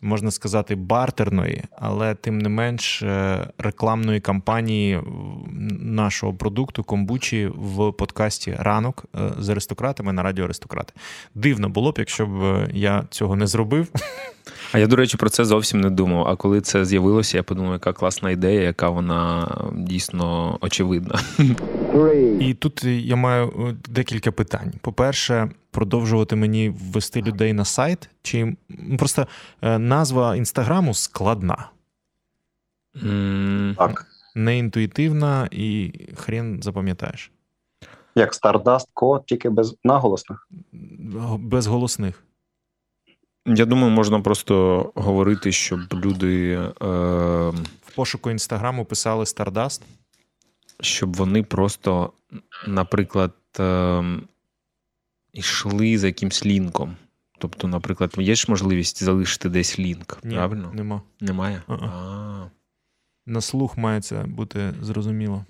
можна 0.00 0.30
сказати, 0.30 0.74
бартерної, 0.74 1.64
але 1.76 2.14
тим 2.14 2.38
не 2.38 2.48
менш 2.48 3.02
е, 3.02 3.46
рекламної 3.58 4.20
кампанії 4.20 5.00
нашого 5.80 6.34
продукту 6.34 6.84
комбучі 6.84 7.50
в 7.54 7.92
подкасті 7.92 8.56
Ранок 8.58 9.04
е, 9.14 9.18
з 9.38 9.48
аристократами 9.48 10.12
на 10.12 10.22
радіо 10.22 10.44
Аристократи. 10.44 10.92
Дивно 11.34 11.68
було 11.68 11.92
б, 11.92 11.94
якщо 11.98 12.26
б 12.26 12.42
е, 12.42 12.70
я 12.72 13.04
цього 13.10 13.36
не 13.36 13.46
зробив. 13.46 13.88
А 14.72 14.78
я, 14.78 14.86
до 14.86 14.96
речі, 14.96 15.16
про 15.16 15.28
це 15.30 15.44
зовсім 15.44 15.80
не 15.80 15.90
думав. 15.90 16.28
А 16.28 16.36
коли 16.36 16.60
це 16.60 16.84
з'явилося, 16.84 17.36
я 17.36 17.42
подумав, 17.42 17.72
яка 17.72 17.92
класна 17.92 18.30
ідея, 18.30 18.62
яка 18.62 18.88
вона 18.88 19.48
дійсно 19.76 20.58
очевидна. 20.60 21.20
І 22.40 22.54
тут 22.54 22.84
я 22.84 23.16
маю 23.16 23.46
е, 23.48 23.76
декілька 23.88 24.32
питань. 24.32 24.72
По-перше, 24.80 25.50
продовжувати 25.70 26.36
мені 26.36 26.68
ввести 26.70 27.22
людей 27.22 27.52
на 27.52 27.64
сайт, 27.64 28.10
чи 28.22 28.56
просто 28.98 29.26
е, 29.62 29.78
назва 29.78 30.36
інстаграму 30.36 30.94
складна, 30.94 31.68
Так, 33.78 34.06
неінтуїтивна 34.34 35.48
і 35.50 35.92
хрен 36.16 36.62
запам'ятаєш. 36.62 37.30
як 38.14 38.32
Stardust 38.34 38.86
Code, 38.94 39.24
тільки 39.26 39.50
без 39.50 39.76
наголосних. 39.84 40.48
Без 41.38 41.66
голосних. 41.66 42.24
Я 43.56 43.64
думаю, 43.64 43.90
можна 43.90 44.20
просто 44.20 44.92
говорити, 44.94 45.52
щоб 45.52 45.80
люди, 45.94 46.52
е, 46.52 46.86
В 47.86 47.94
пошуку 47.96 48.30
інстаграму 48.30 48.84
писали 48.84 49.24
Stardust. 49.24 49.80
щоб 50.80 51.16
вони 51.16 51.42
просто, 51.42 52.12
наприклад, 52.66 53.32
е, 53.60 54.02
йшли 55.32 55.98
за 55.98 56.06
якимсь 56.06 56.46
лінком. 56.46 56.96
Тобто, 57.38 57.68
наприклад, 57.68 58.14
є 58.18 58.34
ж 58.34 58.46
можливість 58.48 59.02
залишити 59.02 59.48
десь 59.48 59.78
лінк, 59.78 60.18
Ні, 60.24 60.34
правильно? 60.34 60.70
нема. 60.74 61.02
Немає? 61.20 61.62
А-а. 61.66 62.50
На 63.26 63.40
слух 63.40 63.78
має 63.78 64.00
це 64.00 64.16
бути 64.22 64.74
зрозуміло. 64.82 65.44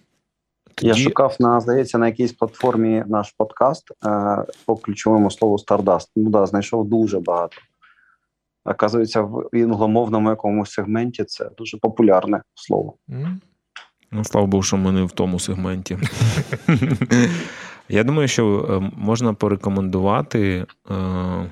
Я 0.81 0.95
шукав 0.95 1.37
на 1.41 1.61
здається 1.61 1.99
на 1.99 2.07
якійсь 2.07 2.33
платформі 2.33 3.05
наш 3.07 3.35
подкаст 3.37 3.91
е, 4.05 4.45
по 4.67 4.77
ключовому 4.77 5.31
слову 5.31 5.57
Stardust. 5.57 6.09
Ну 6.17 6.31
да, 6.31 6.47
знайшов 6.47 6.89
дуже 6.89 7.21
багато. 7.21 7.57
Оказується, 8.71 9.23
в 9.23 9.49
інгломовному 9.53 10.31
якомусь 10.31 10.71
сегменті 10.71 11.25
це 11.25 11.51
дуже 11.59 11.77
популярне 11.77 12.43
слово. 12.55 12.95
Ну, 14.13 14.25
слава 14.25 14.47
Богу, 14.47 14.63
що 14.63 14.77
ми 14.77 14.93
не 14.93 15.05
в 15.05 15.13
тому 15.13 15.41
сегменті. 15.41 15.99
Я 17.89 18.05
думаю, 18.05 18.29
що 18.29 18.69
е, 18.71 18.81
можна 18.97 19.35
порекомендувати, 19.35 20.67
е, 20.91 20.95
е, 20.95 21.51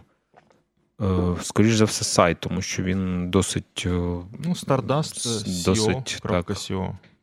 скоріш 1.42 1.74
за 1.74 1.84
все, 1.84 2.04
сайт, 2.04 2.40
тому 2.40 2.62
що 2.62 2.82
він 2.82 3.30
досить 3.30 3.82
Ну, 3.86 4.24
Stardust 4.44 5.64
досить, 5.64 6.18
так. 6.22 6.52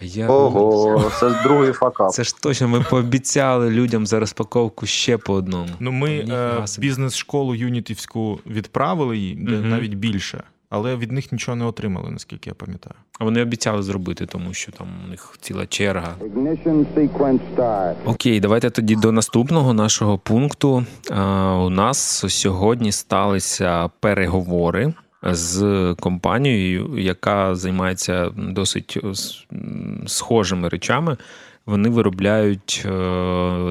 Я... 0.00 0.28
Ого, 0.28 1.10
це 1.20 1.42
другий 1.44 1.72
факап. 1.72 2.10
Це 2.10 2.24
ж 2.24 2.36
точно, 2.42 2.68
ми 2.68 2.80
пообіцяли 2.90 3.70
людям 3.70 4.06
за 4.06 4.20
розпаковку 4.20 4.86
ще 4.86 5.16
по 5.18 5.32
одному. 5.34 5.68
Ну, 5.80 5.92
ми 5.92 6.10
е, 6.10 6.64
бізнес-школу 6.78 7.54
юнітівську 7.54 8.38
відправили 8.46 9.18
їй, 9.18 9.34
де 9.34 9.52
Мгм. 9.52 9.68
навіть 9.68 9.94
більше. 9.94 10.42
але 10.70 10.96
від 10.96 11.12
них 11.12 11.32
нічого 11.32 11.56
не 11.56 11.64
отримали, 11.64 12.10
наскільки 12.10 12.50
я 12.50 12.54
пам'ятаю. 12.54 12.94
А 13.18 13.24
вони 13.24 13.42
обіцяли 13.42 13.82
зробити, 13.82 14.26
тому 14.26 14.54
що 14.54 14.72
там 14.72 14.86
у 15.06 15.08
них 15.08 15.34
ціла 15.40 15.66
черга. 15.66 16.14
Окей, 18.04 18.40
давайте 18.40 18.70
тоді 18.70 18.96
до 18.96 19.12
наступного 19.12 19.74
нашого 19.74 20.18
пункту. 20.18 20.84
А, 21.10 21.52
У 21.54 21.70
нас 21.70 22.24
сьогодні 22.28 22.92
сталися 22.92 23.90
переговори 24.00 24.94
з 25.34 25.94
компанією, 26.00 26.98
яка 26.98 27.54
займається 27.54 28.30
досить 28.36 28.98
схожими 30.06 30.68
речами. 30.68 31.16
Вони 31.66 31.88
виробляють 31.88 32.82
е, 32.86 32.90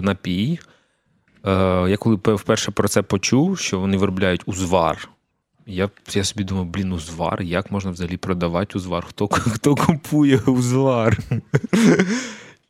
напій. 0.02 0.60
Е, 1.46 1.90
Я 1.90 1.98
коли 1.98 2.16
вперше 2.16 2.72
про 2.72 2.88
це 2.88 3.02
почув, 3.02 3.60
що 3.60 3.80
вони 3.80 3.98
виробляють 3.98 4.42
узвар. 4.46 5.10
Я, 5.68 5.90
я 6.14 6.24
собі 6.24 6.44
думав, 6.44 6.66
блін, 6.66 6.92
узвар, 6.92 7.42
як 7.42 7.72
можна 7.72 7.92
взагалі 7.92 8.18
продавати 8.18 8.78
узвар? 8.78 9.06
Хто, 9.10 9.28
хто 9.32 9.76
купує 9.76 10.38
узвар? 10.38 11.18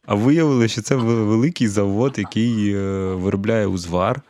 А 0.08 0.16
виявилося, 0.16 0.68
що 0.68 0.82
це 0.82 0.96
великий 0.96 1.68
завод, 1.68 2.16
який 2.18 2.74
е, 2.74 2.80
виробляє 3.16 3.68
узвар. 3.68 4.22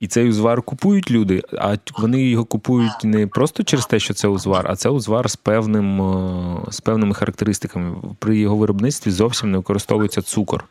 І 0.00 0.06
цей 0.06 0.28
узвар 0.28 0.62
купують 0.62 1.10
люди, 1.10 1.42
а 1.58 1.76
вони 1.98 2.22
його 2.22 2.44
купують 2.44 3.04
не 3.04 3.26
просто 3.26 3.62
через 3.62 3.86
те, 3.86 3.98
що 3.98 4.14
це 4.14 4.28
узвар, 4.28 4.66
а 4.68 4.76
це 4.76 4.88
узвар 4.88 5.30
з 5.30 5.36
певним, 5.36 6.02
е, 6.02 6.56
з 6.70 6.80
певними 6.80 7.14
характеристиками. 7.14 7.96
При 8.18 8.38
його 8.38 8.56
виробництві 8.56 9.10
зовсім 9.10 9.50
не 9.50 9.58
використовується 9.58 10.22
цукор. 10.22 10.64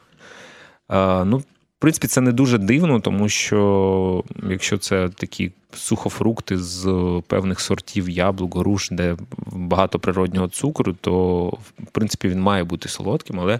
Е, 0.91 1.25
Ну, 1.25 1.37
в 1.37 1.79
принципі, 1.79 2.07
це 2.07 2.21
не 2.21 2.31
дуже 2.31 2.57
дивно, 2.57 2.99
тому 2.99 3.29
що 3.29 4.23
якщо 4.49 4.77
це 4.77 5.09
такі 5.09 5.51
сухофрукти 5.73 6.57
з 6.57 6.87
певних 7.27 7.59
сортів 7.59 8.09
яблук, 8.09 8.57
груш, 8.57 8.89
де 8.91 9.17
багато 9.47 9.99
природнього 9.99 10.47
цукру, 10.47 10.93
то 11.01 11.45
в 11.79 11.91
принципі 11.91 12.27
він 12.29 12.41
має 12.41 12.63
бути 12.63 12.89
солодким, 12.89 13.39
але 13.39 13.59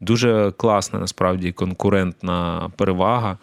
дуже 0.00 0.52
класна 0.56 0.98
насправді 0.98 1.52
конкурентна 1.52 2.70
перевага, 2.76 3.38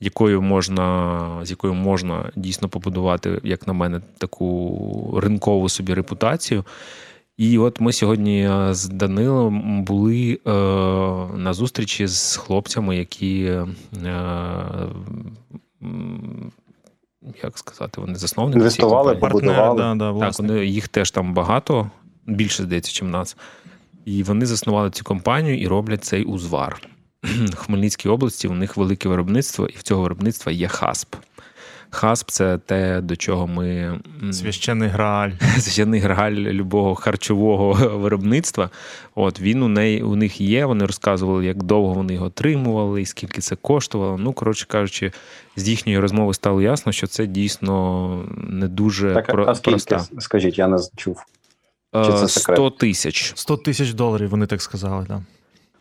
якою 0.00 0.42
можна, 0.42 1.40
з 1.42 1.50
якою 1.50 1.74
можна 1.74 2.30
дійсно 2.36 2.68
побудувати, 2.68 3.40
як 3.42 3.66
на 3.66 3.72
мене, 3.72 4.00
таку 4.18 5.20
ринкову 5.22 5.68
собі 5.68 5.94
репутацію. 5.94 6.64
І 7.36 7.58
от 7.58 7.80
ми 7.80 7.92
сьогодні 7.92 8.48
е, 8.48 8.74
з 8.74 8.88
Данилом 8.88 9.84
були 9.84 10.38
е, 10.46 10.50
на 11.36 11.52
зустрічі 11.52 12.06
з 12.06 12.36
хлопцями, 12.36 12.96
які, 12.96 13.44
е, 13.44 13.66
як 17.42 17.58
сказати, 17.58 18.00
вони 18.00 18.14
засновники 18.14 18.58
Інвестували. 18.58 19.16
Партнери, 19.16 19.46
Побудували. 19.46 19.78
да, 19.78 19.94
да, 19.94 20.20
Так, 20.20 20.38
вони, 20.38 20.66
їх 20.66 20.88
теж 20.88 21.10
там 21.10 21.34
багато, 21.34 21.90
більше 22.26 22.62
здається, 22.62 23.04
ніж 23.04 23.12
нас. 23.12 23.36
І 24.04 24.22
вони 24.22 24.46
заснували 24.46 24.90
цю 24.90 25.04
компанію 25.04 25.60
і 25.60 25.66
роблять 25.66 26.04
цей 26.04 26.24
узвар. 26.24 26.88
В 27.22 27.54
Хмельницькій 27.56 28.08
області 28.08 28.48
у 28.48 28.54
них 28.54 28.76
велике 28.76 29.08
виробництво, 29.08 29.66
і 29.66 29.76
в 29.76 29.82
цього 29.82 30.02
виробництва 30.02 30.52
є 30.52 30.68
хасп. 30.68 31.14
Хасп 31.92 32.30
це 32.30 32.58
те, 32.58 33.00
до 33.00 33.16
чого 33.16 33.46
ми 33.46 33.98
м, 34.22 34.32
Священний 34.32 34.88
грааль. 34.88 35.30
священний 35.58 36.00
грааль 36.00 36.32
любого 36.32 36.94
харчового 36.94 37.72
виробництва. 37.98 38.70
От 39.14 39.40
він 39.40 39.62
у 39.62 39.68
неї 39.68 40.02
у 40.02 40.16
них 40.16 40.40
є. 40.40 40.64
Вони 40.66 40.86
розказували, 40.86 41.46
як 41.46 41.62
довго 41.62 41.94
вони 41.94 42.14
його 42.14 42.26
отримували, 42.26 43.02
і 43.02 43.06
скільки 43.06 43.40
це 43.40 43.56
коштувало. 43.56 44.18
Ну, 44.18 44.32
коротше 44.32 44.66
кажучи, 44.68 45.12
з 45.56 45.68
їхньої 45.68 45.98
розмови 45.98 46.34
стало 46.34 46.62
ясно, 46.62 46.92
що 46.92 47.06
це 47.06 47.26
дійсно 47.26 48.24
не 48.48 48.68
дуже 48.68 49.14
Так, 49.14 49.26
про- 49.26 49.46
а 49.48 49.54
скільки, 49.54 49.70
проста. 49.70 50.20
скажіть, 50.20 50.58
я 50.58 50.68
не 50.68 50.78
чув. 50.96 51.24
Чи 51.94 52.12
це 52.12 52.24
Е, 52.24 52.28
секрет? 52.28 52.56
100 52.56 52.70
тисяч. 52.70 53.32
100 53.36 53.56
тисяч 53.56 53.92
доларів, 53.92 54.28
вони 54.30 54.46
так 54.46 54.62
сказали. 54.62 55.06
Да. 55.08 55.22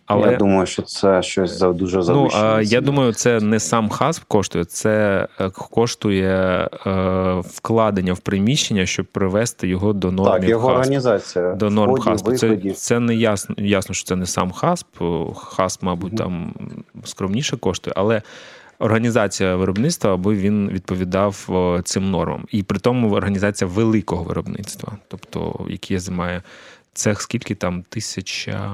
Але 0.09 0.31
Я 0.31 0.37
думаю, 0.37 0.65
що 0.65 0.81
це 0.81 1.21
щось 1.21 1.57
за 1.57 1.73
дуже 1.73 1.99
ну, 1.99 2.29
а, 2.33 2.61
я 2.61 2.81
думаю, 2.81 3.13
це 3.13 3.39
не 3.39 3.59
сам 3.59 3.89
хасп 3.89 4.23
коштує, 4.27 4.65
це 4.65 5.27
е, 5.39 5.49
коштує 5.49 6.69
е, 6.87 7.41
вкладення 7.45 8.13
в 8.13 8.19
приміщення, 8.19 8.85
щоб 8.85 9.05
привести 9.05 9.67
його 9.67 9.93
до 9.93 10.11
нормів 10.11 10.41
так, 10.41 10.50
його 10.50 10.67
хаспу. 10.67 10.79
організація 10.79 11.53
до 11.53 11.69
норм 11.69 12.00
хаспу. 12.00 12.31
Це, 12.31 12.57
це 12.75 13.00
не 13.00 13.15
ясно, 13.15 13.55
ясно, 13.57 13.95
що 13.95 14.07
це 14.07 14.15
не 14.15 14.25
сам 14.25 14.51
хасп. 14.51 14.87
Хасп, 15.35 15.83
мабуть, 15.83 16.17
там 16.17 16.53
скромніше 17.03 17.57
коштує, 17.57 17.93
але 17.98 18.22
організація 18.79 19.55
виробництва, 19.55 20.13
аби 20.13 20.35
він 20.35 20.69
відповідав 20.69 21.50
цим 21.83 22.11
нормам. 22.11 22.45
І 22.51 22.63
при 22.63 22.79
тому 22.79 23.11
організація 23.11 23.67
великого 23.67 24.24
виробництва, 24.24 24.98
тобто 25.07 25.65
яке 25.69 26.00
займає 26.00 26.41
цех, 27.00 27.22
скільки 27.22 27.55
там 27.55 27.83
тисяча, 27.83 28.72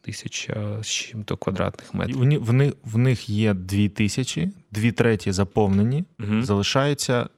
тисяча 0.00 0.82
з 0.82 0.86
чим-то 0.86 1.36
квадратних 1.36 1.94
метрів. 1.94 2.16
В, 2.18 2.44
в, 2.44 2.52
них, 2.52 2.72
в 2.84 2.98
них 2.98 3.28
є 3.28 3.54
дві 3.54 3.88
тисячі, 3.88 4.50
дві 4.72 4.92
треті 4.92 5.32
заповнені, 5.32 6.04
Мгм. 6.18 6.44
залишається 6.44 7.28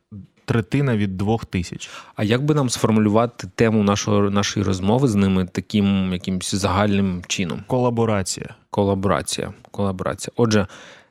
третина 0.44 0.96
від 0.96 1.16
двох 1.16 1.44
тисяч. 1.44 1.90
А 2.16 2.24
як 2.24 2.44
би 2.44 2.54
нам 2.54 2.70
сформулювати 2.70 3.48
тему 3.54 3.82
нашого, 3.82 4.30
нашої 4.30 4.66
розмови 4.66 5.08
з 5.08 5.14
ними 5.14 5.44
таким 5.52 6.12
якимось 6.12 6.54
загальним 6.54 7.22
чином? 7.26 7.64
Колаборація. 7.66 8.54
Колаборація. 8.70 9.52
Колаборація. 9.70 10.32
Отже, 10.36 10.66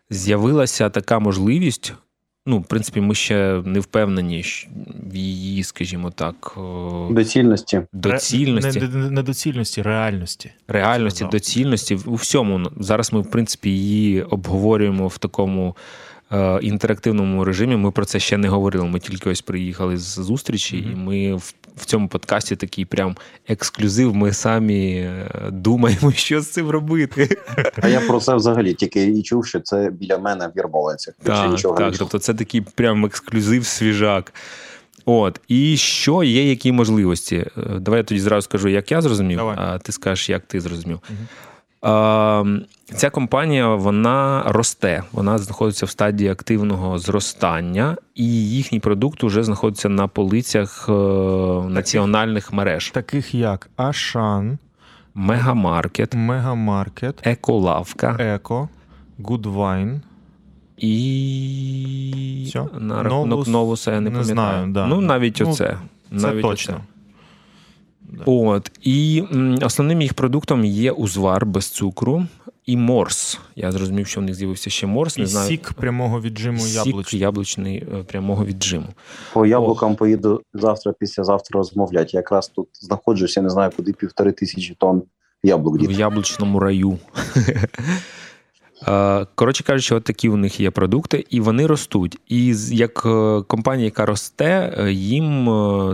з'явилася 0.09 0.89
така 0.89 1.19
можливість. 1.19 1.93
Ну, 2.47 2.57
в 2.59 2.65
принципі, 2.65 3.01
ми 3.01 3.15
ще 3.15 3.61
не 3.65 3.79
впевнені 3.79 4.43
в 5.11 5.15
її, 5.15 5.63
скажімо 5.63 6.11
так, 6.11 6.57
доцільності. 7.11 7.81
доцільності, 7.93 8.79
Не, 8.79 8.87
не, 8.87 9.11
не 9.11 9.23
доцільності, 9.23 9.81
реальності. 9.81 10.51
реальності, 10.67 11.25
доцільності 11.31 11.95
у 12.05 12.13
всьому. 12.15 12.71
Зараз 12.79 13.13
ми, 13.13 13.21
в 13.21 13.31
принципі, 13.31 13.69
її 13.69 14.21
обговорюємо 14.21 15.07
в 15.07 15.17
такому 15.17 15.75
е, 16.31 16.59
інтерактивному 16.61 17.45
режимі. 17.45 17.75
Ми 17.75 17.91
про 17.91 18.05
це 18.05 18.19
ще 18.19 18.37
не 18.37 18.47
говорили. 18.49 18.85
Ми 18.85 18.99
тільки 18.99 19.29
ось 19.29 19.41
приїхали 19.41 19.97
з 19.97 20.15
зустрічі, 20.19 20.77
Мгм. 20.77 20.91
і 20.91 20.95
ми 20.95 21.35
в, 21.35 21.53
в 21.77 21.85
цьому 21.85 22.07
подкасті 22.07 22.55
такий 22.55 22.85
прям 22.85 23.15
ексклюзив. 23.47 24.15
Ми 24.15 24.33
самі 24.33 24.95
е, 24.95 25.29
думаємо, 25.51 26.11
що 26.15 26.41
з 26.41 26.49
цим 26.49 26.69
робити. 26.69 27.37
А 27.81 27.87
я 27.87 27.99
про 28.01 28.19
це 28.19 28.35
взагалі 28.35 28.73
тільки 28.73 29.03
і 29.03 29.23
чув, 29.23 29.45
що 29.45 29.59
це 29.59 29.89
біля 29.91 30.17
мене 30.17 30.47
в 30.47 30.51
Ярмолинцях. 30.57 31.13
Так, 31.23 31.51
нічого 31.51 31.77
так. 31.77 31.93
Тобто 31.97 32.19
це 32.19 32.33
такий 32.33 32.61
прям 32.61 33.05
ексклюзив 33.05 33.65
свіжак. 33.65 34.33
От, 35.05 35.41
і 35.47 35.77
що 35.77 36.23
є, 36.23 36.49
які 36.49 36.71
можливості? 36.71 37.35
Е, 37.35 37.79
Давай 37.79 37.97
я 37.97 38.03
тоді 38.03 38.19
зразу 38.19 38.41
скажу, 38.41 38.67
як 38.67 38.91
я 38.91 39.01
зрозумів, 39.01 39.37
Давай. 39.37 39.55
а 39.59 39.77
ти 39.79 39.91
скажеш, 39.91 40.29
як 40.29 40.45
ти 40.45 40.61
зрозумів. 40.61 40.99
Мгм. 41.09 41.27
А, 41.87 42.43
ця 42.95 43.09
компанія 43.09 43.75
вона 43.75 44.43
росте, 44.47 45.03
вона 45.11 45.37
знаходиться 45.37 45.85
в 45.85 45.89
стадії 45.89 46.29
активного 46.29 46.99
зростання, 46.99 47.97
і 48.15 48.25
їхній 48.49 48.79
продукт 48.79 49.23
вже 49.23 49.43
знаходиться 49.43 49.89
на 49.89 50.07
полицях 50.07 50.85
е, 50.89 50.91
національних 51.69 52.53
мереж: 52.53 52.89
Таких 52.91 53.35
як 53.35 53.69
Ашан, 53.77 54.57
Мегамаркет, 55.15 56.13
Мегамаркет, 56.13 57.27
Еколавка 57.27 58.15
Еко, 58.19 58.69
Goodwine. 59.23 60.01
і 60.77 62.43
Всьо? 62.47 62.69
на 62.79 63.03
рахунок 63.03 63.39
Novus? 63.39 63.49
Новуса 63.49 63.91
я 63.91 63.99
не, 63.99 64.09
Не 64.09 64.09
пам'ятаю. 64.09 64.33
знаю, 64.35 64.67
да. 64.71 64.85
Ну, 64.87 65.01
навіть 65.01 65.41
Ну, 65.41 65.49
оце. 65.49 65.77
Це 66.09 66.15
навіть 66.27 66.41
точно. 66.41 66.73
Оце. 66.75 66.83
От 68.25 68.71
і 68.81 69.23
м, 69.31 69.57
основним 69.61 70.01
їх 70.01 70.13
продуктом 70.13 70.65
є 70.65 70.91
узвар 70.91 71.45
без 71.45 71.69
цукру 71.69 72.25
і 72.65 72.77
морс. 72.77 73.39
Я 73.55 73.71
зрозумів, 73.71 74.07
що 74.07 74.19
в 74.19 74.23
них 74.23 74.35
з'явився 74.35 74.69
ще 74.69 74.87
морс. 74.87 75.17
І 75.17 75.25
знаю. 75.25 75.47
сік 75.47 75.73
прямого 75.73 76.21
віджиму 76.21 76.59
Сік 76.59 76.85
яблучний. 76.85 77.21
яблучний 77.21 77.77
е, 77.77 78.03
прямого 78.03 78.45
віджиму. 78.45 78.87
По 79.33 79.45
яблукам 79.45 79.95
поїду 79.95 80.41
завтра, 80.53 80.93
післязавтра 80.99 81.57
розмовляти. 81.57 82.09
Я 82.13 82.19
якраз 82.19 82.47
тут 82.47 82.67
знаходжуся, 82.73 83.41
не 83.41 83.49
знаю, 83.49 83.71
куди 83.75 83.93
півтори 83.93 84.31
тисячі 84.31 84.75
тонн 84.79 85.03
яблук 85.43 85.81
в 85.81 85.91
яблучному 85.91 86.59
раю. 86.59 86.97
Е, 88.87 89.25
Коротше 89.35 89.63
кажучи, 89.63 89.95
от 89.95 90.03
такі 90.03 90.29
у 90.29 90.37
них 90.37 90.59
є 90.59 90.71
продукти, 90.71 91.25
і 91.29 91.39
вони 91.39 91.67
ростуть. 91.67 92.17
І 92.27 92.55
як 92.69 93.03
е, 93.05 93.41
компанія, 93.47 93.85
яка 93.85 94.05
росте, 94.05 94.75
е, 94.77 94.91
їм 94.91 95.45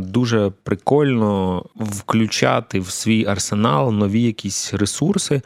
дуже 0.02 0.52
прикольно 0.64 1.64
включати 1.76 2.80
в 2.80 2.90
свій 2.90 3.26
арсенал 3.26 3.94
нові 3.94 4.22
якісь 4.22 4.74
ресурси, 4.74 5.42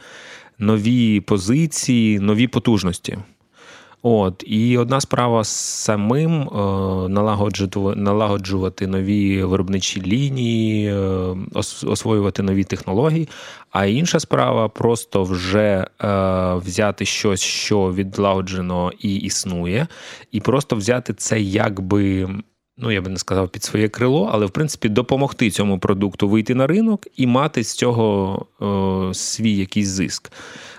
нові 0.58 1.20
позиції, 1.20 2.20
нові 2.20 2.46
потужності. 2.46 3.18
От, 4.08 4.44
і 4.46 4.78
одна 4.78 5.00
справа 5.00 5.44
самим 5.44 6.42
е, 6.42 6.48
налагоджувати, 7.08 8.00
налагоджувати 8.00 8.86
нові 8.86 9.42
виробничі 9.42 10.02
лінії, 10.02 10.92
е, 10.92 11.36
освоювати 11.86 12.42
нові 12.42 12.64
технології. 12.64 13.28
А 13.70 13.86
інша 13.86 14.20
справа 14.20 14.68
просто 14.68 15.22
вже 15.22 15.86
е, 16.00 16.54
взяти 16.54 17.04
щось, 17.04 17.40
що 17.40 17.92
відлагоджено 17.92 18.92
і 18.98 19.16
існує, 19.16 19.86
і 20.32 20.40
просто 20.40 20.76
взяти 20.76 21.14
це 21.14 21.40
якби 21.40 22.28
ну 22.78 22.90
я 22.90 23.00
би 23.00 23.10
не 23.10 23.18
сказав 23.18 23.48
під 23.48 23.62
своє 23.62 23.88
крило, 23.88 24.30
але 24.32 24.46
в 24.46 24.50
принципі 24.50 24.88
допомогти 24.88 25.50
цьому 25.50 25.78
продукту 25.78 26.28
вийти 26.28 26.54
на 26.54 26.66
ринок 26.66 27.06
і 27.16 27.26
мати 27.26 27.64
з 27.64 27.74
цього 27.74 28.46
о, 28.60 29.14
свій 29.14 29.56
якийсь 29.56 29.88
зиск. 29.88 30.32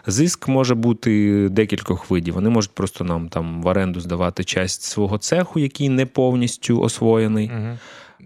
Зиск 0.07 0.47
може 0.47 0.75
бути 0.75 1.49
декількох 1.49 2.09
видів. 2.09 2.33
Вони 2.33 2.49
можуть 2.49 2.71
просто 2.71 3.03
нам 3.03 3.29
там 3.29 3.61
в 3.61 3.67
оренду 3.67 3.99
здавати 3.99 4.43
часть 4.43 4.81
свого 4.81 5.17
цеху, 5.17 5.59
який 5.59 5.89
не 5.89 6.05
повністю 6.05 6.81
освоєний. 6.81 7.51
Угу. 7.57 7.77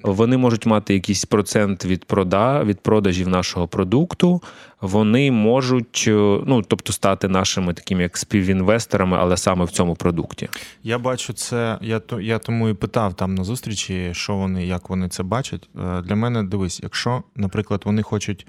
Вони 0.03 0.37
можуть 0.37 0.65
мати 0.65 0.93
якийсь 0.93 1.25
процент 1.25 1.85
від 1.85 2.05
прода, 2.05 2.63
від 2.63 2.79
продажів 2.79 3.27
нашого 3.27 3.67
продукту. 3.67 4.41
Вони 4.81 5.31
можуть, 5.31 6.03
ну 6.45 6.61
тобто, 6.67 6.93
стати 6.93 7.27
нашими 7.27 7.73
такими 7.73 8.01
як 8.01 8.17
співінвесторами, 8.17 9.17
але 9.19 9.37
саме 9.37 9.65
в 9.65 9.71
цьому 9.71 9.95
продукті. 9.95 10.49
Я 10.83 10.99
бачу 10.99 11.33
це. 11.33 11.77
Я 11.81 12.01
я 12.19 12.39
тому 12.39 12.69
і 12.69 12.73
питав 12.73 13.13
там 13.13 13.35
на 13.35 13.43
зустрічі, 13.43 14.09
що 14.13 14.35
вони, 14.35 14.65
як 14.65 14.89
вони 14.89 15.09
це 15.09 15.23
бачать. 15.23 15.69
Е, 15.75 16.01
для 16.01 16.15
мене 16.15 16.43
дивись, 16.43 16.79
якщо, 16.83 17.23
наприклад, 17.35 17.81
вони 17.85 18.01
хочуть 18.01 18.47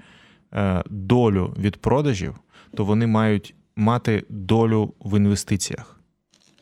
е, 0.53 0.83
долю 0.89 1.55
від 1.59 1.77
продажів, 1.77 2.35
то 2.77 2.85
вони 2.85 3.07
мають 3.07 3.55
мати 3.75 4.23
долю 4.29 4.93
в 4.99 5.17
інвестиціях. 5.17 5.99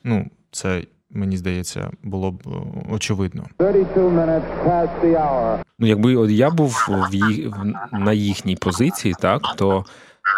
Ну, 0.03 0.29
це 0.51 0.83
мені 1.13 1.37
здається, 1.37 1.91
було 2.03 2.31
б 2.31 2.41
е, 2.45 2.49
очевидно. 2.89 3.45
32 3.57 4.03
minutes 4.09 4.65
past 4.65 5.01
the 5.03 5.11
hour. 5.11 5.59
Ну, 5.79 5.87
якби 5.87 6.15
от 6.15 6.29
я 6.29 6.49
був 6.49 6.87
в 6.89 7.15
їх, 7.15 7.55
на 7.91 8.13
їхній 8.13 8.55
позиції, 8.55 9.15
так 9.19 9.41
то 9.57 9.85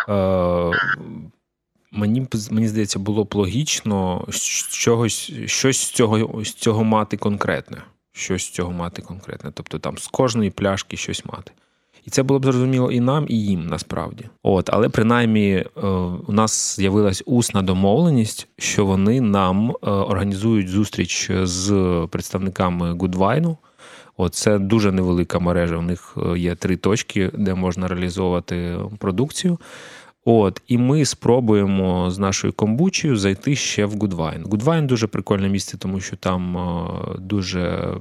е, 0.10 0.78
мені 1.92 2.28
мені 2.52 2.68
здається, 2.68 3.00
було 3.00 3.24
б 3.24 3.36
логічно 3.36 4.28
чогось, 4.70 5.32
щось 5.46 5.78
з 5.82 5.92
цього 5.92 6.44
з 6.44 6.54
цього 6.54 6.84
мати 6.84 7.18
конкретне. 7.18 7.78
Щось 8.16 8.44
з 8.44 8.50
цього 8.50 8.72
мати 8.72 9.02
конкретне. 9.02 9.52
Тобто 9.54 9.80
там 9.80 9.98
з 9.98 10.08
кожної 10.08 10.50
пляшки 10.50 10.98
щось 10.98 11.26
мати. 11.26 11.52
І 12.06 12.10
це 12.10 12.24
було 12.24 12.40
б 12.40 12.46
зрозуміло 12.46 12.92
і 12.92 13.00
нам, 13.00 13.26
і 13.30 13.46
їм 13.46 13.68
насправді. 13.68 14.26
От, 14.44 14.70
але 14.74 14.90
принаймні 14.90 15.50
е, 15.52 15.88
у 16.28 16.32
нас 16.32 16.76
з'явилась 16.76 17.24
усна 17.26 17.62
домовленість, 17.62 18.48
що 18.58 18.86
вони 18.86 19.22
нам 19.22 19.70
е, 19.72 19.90
організують 19.90 20.70
зустріч 20.70 21.32
з 21.44 22.08
представниками 22.12 22.92
Goodwine 22.92 23.44
у. 23.44 23.58
Це 24.32 24.60
дуже 24.60 24.92
невелика 24.92 25.40
мережа. 25.40 25.78
У 25.78 25.82
них 25.82 26.18
е, 26.18 26.40
є 26.40 26.56
три 26.56 26.78
точки, 26.78 27.32
де 27.34 27.54
можна 27.54 27.88
реалізовувати 27.88 28.78
продукцію. 28.98 29.58
От, 30.26 30.62
І 30.68 30.78
ми 30.78 31.06
спробуємо 31.06 32.12
з 32.12 32.20
нашою 32.20 32.54
комбучею 32.54 33.18
зайти 33.18 33.56
ще 33.56 33.86
в 33.86 33.92
Goodwine. 33.92 34.44
Goodwine 34.44 34.88
дуже 34.88 35.08
прикольне 35.08 35.50
місце, 35.50 35.78
тому 35.78 36.00
що 36.00 36.16
там 36.16 36.58
дуже 37.20 37.94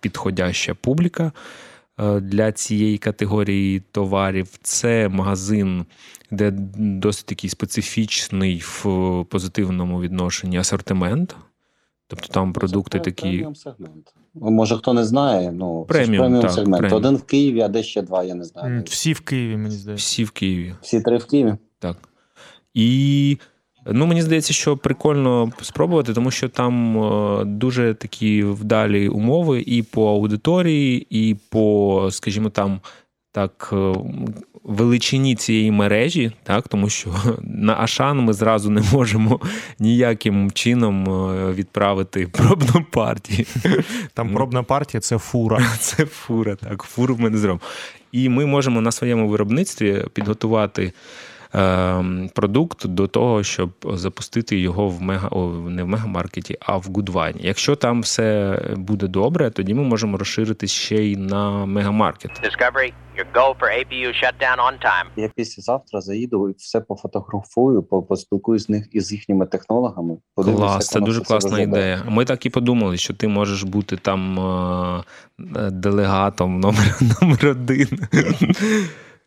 підходяща 0.00 0.74
публіка. 0.74 1.32
Е, 2.00 2.20
для 2.20 2.52
цієї 2.52 2.98
категорії 2.98 3.80
товарів. 3.80 4.48
Це 4.62 5.08
магазин, 5.08 5.84
де 6.30 6.50
досить 6.78 7.26
такий 7.26 7.50
специфічний 7.50 8.62
в 8.66 8.84
позитивному 9.30 10.00
відношенні 10.00 10.58
асортимент. 10.58 11.36
Тобто 12.06 12.28
там 12.28 12.52
продукти 12.52 12.98
це 12.98 13.04
такі. 13.04 13.22
Преміум 13.22 13.54
сегмент. 13.54 14.14
Може, 14.34 14.76
хто 14.76 14.92
не 14.92 15.04
знає, 15.04 15.52
ну 15.52 15.84
преміум, 15.84 16.18
преміум 16.18 16.42
так, 16.42 16.50
сегмент. 16.50 16.80
Преміум. 16.80 16.98
Один 16.98 17.16
в 17.16 17.22
Києві, 17.22 17.60
а 17.60 17.68
де 17.68 17.82
ще 17.82 18.02
два, 18.02 18.24
я 18.24 18.34
не 18.34 18.44
знаю. 18.44 18.82
Всі 18.86 19.12
в 19.12 19.20
Києві, 19.20 19.56
мені 19.56 19.74
здається. 19.74 20.04
Всі 20.04 20.24
в 20.24 20.30
Києві. 20.30 20.74
Всі 20.82 21.00
три 21.00 21.16
в 21.16 21.26
Києві. 21.26 21.54
Так. 21.78 21.96
І 22.74 23.38
Ну, 23.86 24.06
мені 24.06 24.22
здається, 24.22 24.52
що 24.52 24.76
прикольно 24.76 25.52
спробувати, 25.62 26.14
тому 26.14 26.30
що 26.30 26.48
там 26.48 26.98
е, 26.98 27.44
дуже 27.44 27.94
такі 27.94 28.42
вдалі 28.42 29.08
умови 29.08 29.64
і 29.66 29.82
по 29.82 30.08
аудиторії, 30.08 31.06
і 31.10 31.36
по, 31.50 32.08
скажімо, 32.10 32.50
там 32.50 32.80
так. 33.32 33.70
Е, 33.72 33.94
величині 34.64 35.34
цієї 35.34 35.70
мережі, 35.70 36.32
так 36.42 36.68
тому 36.68 36.88
що 36.88 37.14
на 37.42 37.76
Ашан 37.80 38.18
ми 38.18 38.32
зразу 38.32 38.70
не 38.70 38.82
можемо 38.92 39.40
ніяким 39.78 40.50
чином 40.50 41.04
е, 41.04 41.52
відправити 41.52 42.26
пробну 42.32 42.86
партію. 42.90 43.46
Там 44.14 44.34
пробна 44.34 44.62
партія 44.62 45.00
це 45.00 45.18
фура. 45.18 45.60
Це 45.78 46.06
фура, 46.06 46.56
так, 46.56 46.82
фуру 46.82 47.16
ми 47.18 47.30
не 47.30 47.38
зробимо. 47.38 47.60
І 48.12 48.28
ми 48.28 48.46
можемо 48.46 48.80
на 48.80 48.92
своєму 48.92 49.28
виробництві 49.28 50.04
підготувати 50.12 50.92
продукт 52.34 52.86
до 52.86 53.06
того, 53.06 53.42
щоб 53.42 53.70
запустити 53.84 54.58
його 54.58 54.88
в 54.88 55.02
мега 55.02 55.28
о, 55.30 55.46
не 55.48 55.82
в 55.82 55.88
мегамаркеті, 55.88 56.56
а 56.60 56.76
в 56.76 56.82
Гудвайні. 56.82 57.40
Якщо 57.42 57.76
там 57.76 58.00
все 58.00 58.58
буде 58.76 59.06
добре, 59.06 59.50
тоді 59.50 59.74
ми 59.74 59.82
можемо 59.82 60.16
розширитись 60.16 60.72
ще 60.72 60.96
й 60.96 61.16
на 61.16 61.66
мегамаркет. 61.66 62.30
Discovery, 62.30 62.92
your 63.18 63.26
go 63.34 63.54
for 63.60 63.68
APU 63.68 64.08
shutdown 64.08 64.58
on 64.58 64.72
time. 64.72 65.06
Я 65.16 65.28
післязавтра 65.28 66.00
заїду 66.00 66.48
і 66.50 66.54
все 66.58 66.80
пофотографую, 66.80 67.82
поспілкуюсь 67.82 68.66
з 68.66 68.68
них 68.68 68.88
із 68.92 69.12
їхніми 69.12 69.46
технологами. 69.46 70.16
Клас, 70.34 70.86
це 70.86 71.00
дуже 71.00 71.20
класна 71.20 71.60
ідея. 71.60 72.02
Ми 72.08 72.24
так 72.24 72.46
і 72.46 72.50
подумали, 72.50 72.96
що 72.96 73.14
ти 73.14 73.28
можеш 73.28 73.62
бути 73.62 73.96
там 73.96 74.38
е, 74.38 75.70
делегатом 75.70 76.60
номер, 76.60 76.98
номер 77.20 77.46
один. 77.46 77.88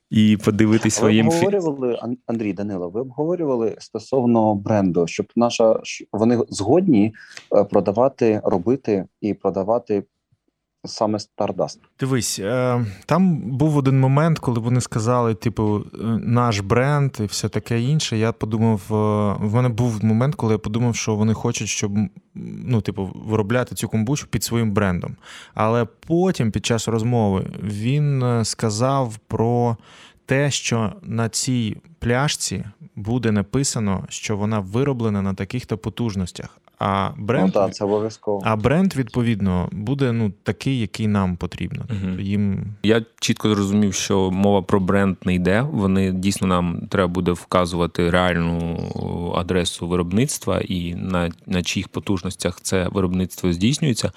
І 0.10 0.38
подивитись 0.38 0.96
Ви 0.96 1.00
своїм 1.00 1.28
обговорювали 1.28 2.00
Ан- 2.02 2.18
Андрій 2.26 2.54
Данило. 2.54 2.90
Ви 2.90 3.02
обговорювали 3.02 3.76
стосовно 3.80 4.56
бренду, 4.56 5.08
щоб 5.08 5.26
наша 5.36 5.80
вони 6.12 6.40
згодні 6.50 7.14
е, 7.56 7.64
продавати, 7.64 8.42
робити 8.44 9.06
і 9.22 9.34
продавати 9.34 10.04
саме 10.86 11.18
Stardust. 11.18 11.78
Дивись, 12.00 12.40
е, 12.40 12.86
там 13.06 13.38
був 13.38 13.78
один 13.78 14.00
момент, 14.00 14.40
коли 14.40 14.60
вони 14.60 14.82
сказали, 14.82 15.36
типу, 15.36 15.84
е, 15.94 15.98
наш 16.22 16.60
бренд 16.60 17.18
і 17.20 17.24
все 17.24 17.50
таке 17.50 17.82
інше. 17.82 18.18
Я 18.18 18.32
подумав, 18.32 18.82
е, 18.90 18.94
в 19.46 19.54
мене 19.56 19.70
був 19.70 20.06
момент, 20.06 20.36
коли 20.36 20.54
я 20.54 20.60
подумав, 20.60 20.96
що 20.96 21.16
вони 21.16 21.34
хочуть, 21.34 21.68
щоб 21.68 21.92
ну, 22.66 22.82
типу, 22.82 23.12
виробляти 23.16 23.76
цю 23.76 23.90
комбучу 23.90 24.28
під 24.28 24.44
своїм 24.44 24.72
брендом. 24.72 25.16
Але 25.54 25.86
потім, 25.86 26.52
під 26.52 26.66
час 26.66 26.88
розмови, 26.88 27.46
він 27.64 28.24
сказав 28.44 29.18
про 29.18 29.78
те, 30.26 30.52
що 30.52 30.94
на 31.02 31.30
цій 31.30 31.78
пляшці 32.00 32.66
буде 32.96 33.32
написано, 33.32 34.06
що 34.10 34.38
вона 34.38 34.60
вироблена 34.60 35.22
на 35.22 35.34
таких-то 35.34 35.78
потужностях. 35.78 36.60
А 36.80 37.10
бренд, 37.18 37.46
Ну 37.46 37.52
так, 37.52 37.74
це 37.76 37.86
обов'язково. 37.86 38.42
а 38.46 38.56
бренд, 38.56 38.96
відповідно, 38.96 39.70
буде 39.72 40.12
ну, 40.12 40.32
такий, 40.44 40.80
який 40.80 41.08
нам 41.08 41.36
потрібно. 41.38 41.86
Тобто 41.88 42.06
Мгм. 42.08 42.20
їм 42.20 42.64
Я 42.84 43.02
чітко 43.20 43.56
зрозумів, 43.56 43.94
що 43.94 44.32
мова 44.32 44.62
про 44.62 44.80
бренд 44.80 45.18
не 45.26 45.34
йде. 45.36 45.62
Вони 45.72 46.12
дійсно 46.12 46.48
нам 46.48 46.82
треба 46.90 47.08
буде 47.08 47.32
вказувати 47.32 48.10
реальну 48.10 48.78
адресу 49.38 49.88
виробництва 49.88 50.60
і 50.60 50.96
на, 50.96 51.30
на 51.46 51.64
чиїх 51.64 51.88
потужностях 51.88 52.62
це 52.62 52.88
виробництво 52.92 53.54
здійснюється. 53.54 54.12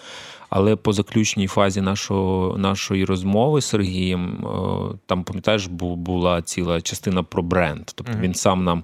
Але 0.51 0.77
по 0.77 0.93
заключній 0.93 1.47
фазі 1.47 1.81
нашого, 1.81 2.59
нашої 2.59 3.05
розмови 3.05 3.61
з 3.61 3.65
Сергієм, 3.65 4.47
там, 5.07 5.25
пам'ятаєш, 5.25 5.67
бу- 5.67 5.97
була 5.97 6.43
ціла 6.43 6.81
частина 6.81 7.23
про 7.23 7.43
бренд. 7.43 7.83
Тобто 7.95 8.13
Мгм. 8.13 8.21
він 8.23 8.35
сам 8.35 8.65
нам 8.65 8.83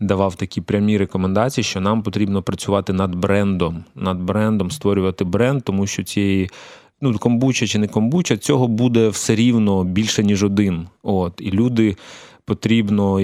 давав 0.00 0.34
такі 0.34 0.60
прямі 0.60 0.98
рекомендації, 0.98 1.64
що 1.64 1.80
нам 1.80 2.02
потрібно 2.02 2.42
працювати 2.42 2.92
над 2.92 3.14
брендом, 3.14 3.84
над 3.94 4.20
брендом, 4.20 4.70
створювати 4.70 5.24
бренд, 5.24 5.62
тому 5.62 5.86
що 5.86 6.02
цієї. 6.02 6.50
Ну, 7.00 7.18
комбуча 7.18 7.66
чи 7.66 7.78
не 7.78 7.88
комбуча, 7.88 8.36
цього 8.36 8.68
буде 8.68 9.08
все 9.08 9.34
рівно 9.34 9.84
більше, 9.84 10.24
ніж 10.24 10.44
один. 10.44 10.86
От. 11.02 11.32
І 11.38 11.50
люди 11.50 11.96
потрібно, 12.46 13.20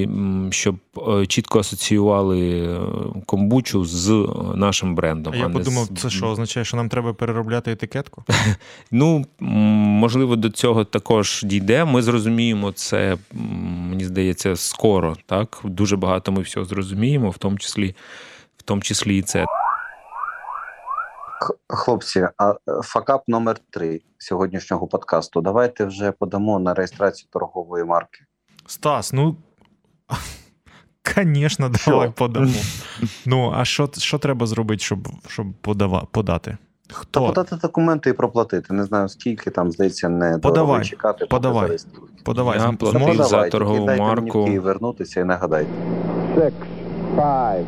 щоб 0.51 0.77
е, 1.09 1.27
чітко 1.27 1.59
асоціювали 1.59 2.51
е, 2.51 2.81
комбучу 3.27 3.85
з 3.85 4.11
е, 4.11 4.27
нашим 4.57 4.95
брендом. 4.95 5.33
А 5.33 5.37
я 5.37 5.49
не 5.49 5.55
подумав, 5.55 5.85
з- 5.85 6.01
це 6.01 6.11
що 6.11 6.27
означає, 6.27 6.65
що 6.65 6.77
нам 6.77 6.89
треба 6.89 7.13
переробляти 7.13 7.73
етикетку? 7.73 8.25
Ну, 8.91 9.25
можливо, 9.41 10.37
до 10.37 10.51
цього 10.51 10.85
також 10.85 11.43
дійде. 11.45 11.85
Ми 11.85 12.03
зрозуміємо 12.03 12.73
це, 12.73 13.17
мені 13.91 14.05
здається, 14.05 14.57
скоро. 14.57 15.17
Так? 15.27 15.61
Дуже 15.65 15.97
багато 15.97 16.33
ми 16.33 16.43
всього 16.43 16.67
зрозуміємо, 16.67 17.31
в 17.31 17.39
тому 17.39 17.59
числі, 17.59 17.95
в 18.57 18.63
тому 18.63 18.83
числі 18.83 19.19
і 19.19 19.23
це. 19.23 19.45
Хлопці, 21.69 22.29
а 22.39 22.55
факап 22.83 23.23
номер 23.29 23.57
три 23.71 24.01
сьогоднішнього 24.19 24.87
подкасту. 24.87 25.41
Давайте 25.41 25.85
вже 25.85 26.13
подамо 26.13 26.59
на 26.59 26.75
реєстрацію 26.75 27.29
торгової 27.33 27.85
марки. 27.85 28.21
Стас, 28.71 29.13
ну. 29.13 29.37
Звісно, 31.17 31.71
Що? 31.75 31.91
давай 31.91 32.11
подамо. 32.11 32.53
Ну, 33.27 33.53
а 33.57 33.65
що, 33.65 33.91
що 33.99 34.19
треба 34.19 34.47
зробити, 34.47 34.85
щоб, 34.85 35.09
щоб 35.29 35.47
подава, 35.61 36.07
подати? 36.11 36.59
Та 37.11 37.21
подати 37.21 37.57
документи 37.57 38.11
і 38.11 38.13
проплатити. 38.13 38.75
Не 38.75 38.85
знаю 38.85 39.09
скільки 39.09 39.51
там 39.51 39.73
здається, 39.73 40.09
не 40.09 40.39
Подавай, 40.39 40.85
чекати. 40.85 41.27
подавай. 41.27 41.77
Подавай. 42.25 42.59
Я 42.59 42.73
платив 42.73 43.25
за 43.25 43.49
торгову 43.49 43.87
марку. 43.87 44.39
Мені 44.39 44.43
в 44.43 44.45
Київ 44.45 44.63
вернутися 44.63 45.21
і 45.21 45.25
нагадайте. 45.25 45.71
Six, 46.37 46.53
five, 47.17 47.65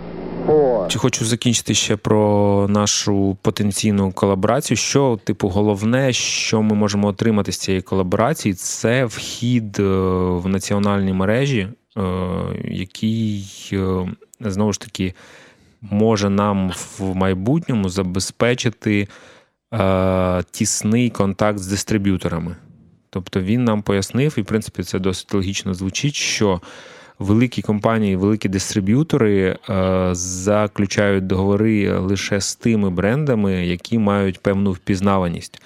Чи 0.89 0.99
хочу 0.99 1.25
закінчити 1.25 1.75
ще 1.75 1.97
про 1.97 2.67
нашу 2.69 3.37
потенційну 3.43 4.13
колаборацію. 4.13 4.77
Що, 4.77 5.19
типу, 5.25 5.49
головне, 5.49 6.13
що 6.13 6.63
ми 6.63 6.75
можемо 6.75 7.09
отримати 7.09 7.53
з 7.53 7.59
цієї 7.59 7.83
колаборації, 7.83 8.55
це 8.55 9.05
вхід 9.05 9.79
е, 9.79 9.83
в 10.29 10.49
національні 10.49 11.13
мережі, 11.13 11.69
е, 11.97 12.03
який 12.65 13.47
е, 13.73 14.07
знову 14.41 14.73
ж 14.73 14.81
таки 14.81 15.15
може 15.81 16.31
нам 16.31 16.73
в 16.99 17.15
майбутньому 17.15 17.89
забезпечити 17.89 19.09
тісний 20.51 21.11
контакт 21.11 21.59
з 21.59 21.67
дистриб'юторами. 21.67 22.57
Тобто 23.11 23.41
він 23.41 23.65
нам 23.65 23.83
пояснив, 23.83 24.35
і 24.37 24.43
в 24.43 24.45
принципі 24.45 24.83
це 24.83 24.99
досить 24.99 25.35
логічно 25.35 25.75
звучить, 25.75 26.15
що 26.15 26.61
великі 27.23 27.63
компанії, 27.63 28.17
великі 28.17 28.49
дистриб'ютори 28.49 29.59
е, 29.71 30.09
заключають 30.13 31.27
договори 31.27 31.99
лише 31.99 32.41
з 32.41 32.57
тими 32.57 32.91
брендами, 32.91 33.67
які 33.67 33.99
мають 33.99 34.41
певну 34.41 34.73
впізнаваність. 34.73 35.63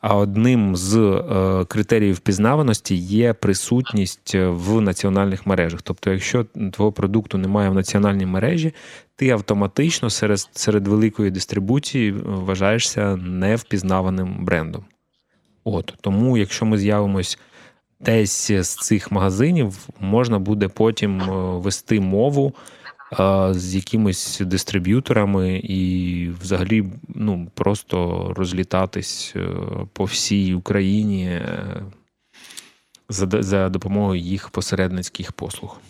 А 0.00 0.16
одним 0.16 0.76
з 0.76 0.96
е, 0.96 1.64
критеріїв 1.64 2.14
впізнаваності 2.14 2.94
є 2.94 3.32
присутність 3.32 4.34
в 4.34 4.80
національних 4.80 5.46
мережах. 5.46 5.82
Тобто, 5.82 6.10
якщо 6.10 6.44
твого 6.72 6.92
продукту 6.92 7.38
немає 7.38 7.70
в 7.70 7.74
національній 7.74 8.26
мережі, 8.26 8.74
ти 9.16 9.30
автоматично 9.30 10.10
серед, 10.10 10.38
серед 10.52 10.88
великої 10.88 11.30
дистрибуції 11.30 12.12
вважаєшся 12.12 13.16
невпізнаваним 13.16 14.44
брендом. 14.44 14.84
От 15.64 15.94
тому, 16.00 16.36
якщо 16.36 16.66
ми 16.66 16.78
з'явимось 16.78 17.38
десь 18.00 18.50
з 18.50 18.74
цих 18.74 19.12
магазинів, 19.12 19.88
можна 20.00 20.38
буде 20.38 20.68
потім 20.68 21.20
е, 21.20 21.58
вести 21.58 22.00
мову 22.00 22.52
е, 23.20 23.48
з 23.54 23.74
якимись 23.74 24.40
дистриб'юторами 24.40 25.58
і 25.64 26.30
взагалі 26.40 26.84
ну, 27.08 27.48
просто 27.54 28.26
розлітатись 28.36 29.32
е, 29.36 29.48
по 29.92 30.04
всій 30.04 30.54
Україні 30.54 31.40
за, 33.08 33.42
за 33.42 33.68
допомогою 33.68 34.20
їх 34.20 34.50
посередницьких 34.50 35.32
послуг. 35.32 35.80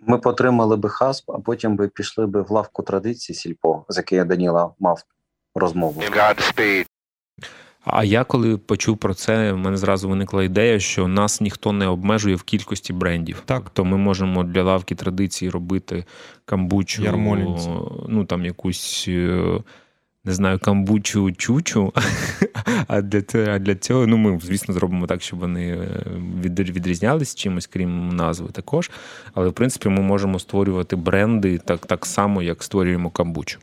Ми 0.00 0.18
потримали 0.18 0.76
би 0.76 0.88
хасп, 0.88 1.30
а 1.30 1.38
потім 1.38 1.76
би 1.76 1.88
пішли 1.88 2.26
би 2.26 2.42
в 2.42 2.50
лавку 2.50 2.82
традицій 2.82 3.34
сільпо, 3.34 3.84
з 3.88 3.96
якою 3.96 4.24
Даніла 4.24 4.70
мав 4.80 5.02
розмову. 5.54 6.02
А 7.88 8.04
я 8.04 8.24
коли 8.24 8.56
почув 8.56 8.96
про 8.98 9.14
це, 9.14 9.52
в 9.52 9.58
мене 9.58 9.76
зразу 9.76 10.08
виникла 10.08 10.44
ідея, 10.44 10.80
що 10.80 11.08
нас 11.08 11.40
ніхто 11.40 11.72
не 11.72 11.86
обмежує 11.86 12.36
в 12.36 12.42
кількості 12.42 12.92
брендів. 12.92 13.42
Так, 13.44 13.70
то 13.70 13.84
ми 13.84 13.96
можемо 13.96 14.44
для 14.44 14.62
лавки 14.62 14.94
традиції 14.94 15.50
робити 15.50 16.04
камбучу, 16.44 17.02
Ярмолинці. 17.02 17.68
ну 18.08 18.24
там 18.24 18.44
якусь. 18.44 19.04
е, 19.08 19.58
Не 20.24 20.32
знаю, 20.32 20.58
камбучу 20.58 21.32
чучу. 21.32 21.92
А 22.88 23.00
для 23.02 23.22
а 23.54 23.58
для 23.58 23.74
цього, 23.74 24.06
ну 24.06 24.16
ми, 24.16 24.38
звісно, 24.42 24.74
зробимо 24.74 25.06
так, 25.06 25.22
щоб 25.22 25.38
вони 25.38 25.68
е, 25.68 26.02
від- 26.42 26.70
відрізнялись 26.70 27.34
чимось, 27.34 27.66
крім 27.66 28.08
назви 28.08 28.48
також. 28.52 28.90
Але 29.34 29.48
в 29.48 29.52
принципі 29.52 29.88
ми 29.88 30.00
можемо 30.02 30.38
створювати 30.38 30.96
бренди 30.96 31.58
так, 31.58 31.86
так 31.86 32.06
само, 32.06 32.42
як 32.42 32.62
створюємо 32.62 33.10
камбучу. 33.10 33.58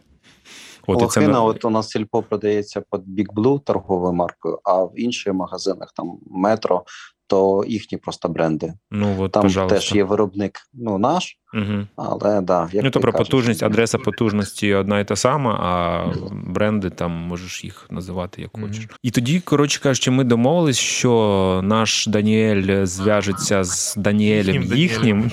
От, 0.88 1.02
і 1.02 1.08
це 1.08 1.19
Лохина, 1.19 1.43
от 1.43 1.65
у 1.65 1.69
нас 1.69 1.89
сільпо 1.89 2.24
продається 2.24 2.84
під 2.91 3.02
Big 3.02 3.34
Blue 3.34 3.60
торговою 3.60 4.13
маркою, 4.13 4.60
а 4.63 4.84
в 4.84 4.91
інших 4.96 5.34
магазинах, 5.34 5.91
там 5.96 6.17
метро, 6.26 6.84
то 7.27 7.63
їхні 7.67 7.97
просто 7.97 8.29
бренди. 8.29 8.73
ну, 8.91 9.15
от, 9.19 9.31
Там 9.31 9.41
пожалуйста. 9.43 9.75
теж 9.79 9.95
є 9.95 10.03
виробник, 10.03 10.59
ну 10.73 10.97
наш, 10.97 11.38
Угу. 11.53 11.88
але 11.95 12.41
да, 12.41 12.69
як 12.73 12.83
ну, 12.83 12.89
то 12.89 12.99
ти 12.99 13.03
про 13.03 13.13
потужність, 13.13 13.63
адреса 13.63 13.97
потужності 13.97 14.73
одна 14.73 14.99
і 14.99 15.05
та 15.07 15.15
сама, 15.15 15.51
а 15.53 16.05
бренди 16.47 16.89
там 16.89 17.12
можеш 17.12 17.63
їх 17.63 17.88
називати 17.91 18.41
як 18.41 18.57
Мгм. 18.57 18.67
хочеш. 18.67 18.88
І 19.03 19.12
тоді, 19.12 19.39
коротше 19.39 19.79
кажучи, 19.83 20.12
ми 20.12 20.23
домовились, 20.23 20.77
що 20.77 21.62
наш 21.63 22.07
Даніель 22.07 22.86
зв'яжеться 22.86 23.63
з 23.63 23.95
Даніелем 23.97 24.63
Їхнім 24.63 24.77
їхнім, 24.77 25.31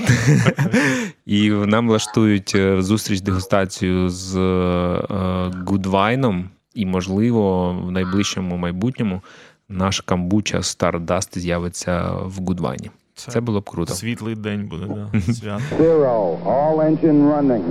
і 1.27 1.51
нам 1.51 1.89
влаштують 1.89 2.53
е, 2.55 2.83
зустріч 2.83 3.21
дегустацію 3.21 4.09
з 4.09 4.37
е, 4.37 5.51
Гудвайном, 5.67 6.51
і, 6.75 6.87
можливо, 6.87 7.73
в 7.73 7.91
найближчому 7.91 8.57
майбутньому 8.57 9.23
наш 9.71 10.01
камбуча 10.01 10.59
Stardust 10.59 11.39
з'явиться 11.39 12.11
в 12.13 12.39
Гудвайні. 12.39 12.91
Це 13.15 13.41
було 13.41 13.61
б 13.61 13.71
круто. 13.71 13.95
Світлий 13.95 14.35
день 14.35 14.69
буде, 14.69 14.87
да. 14.87 15.33
свято. 15.33 15.63
zero, 15.79 16.45
all 16.45 16.77
engine 16.77 17.33
running. 17.33 17.63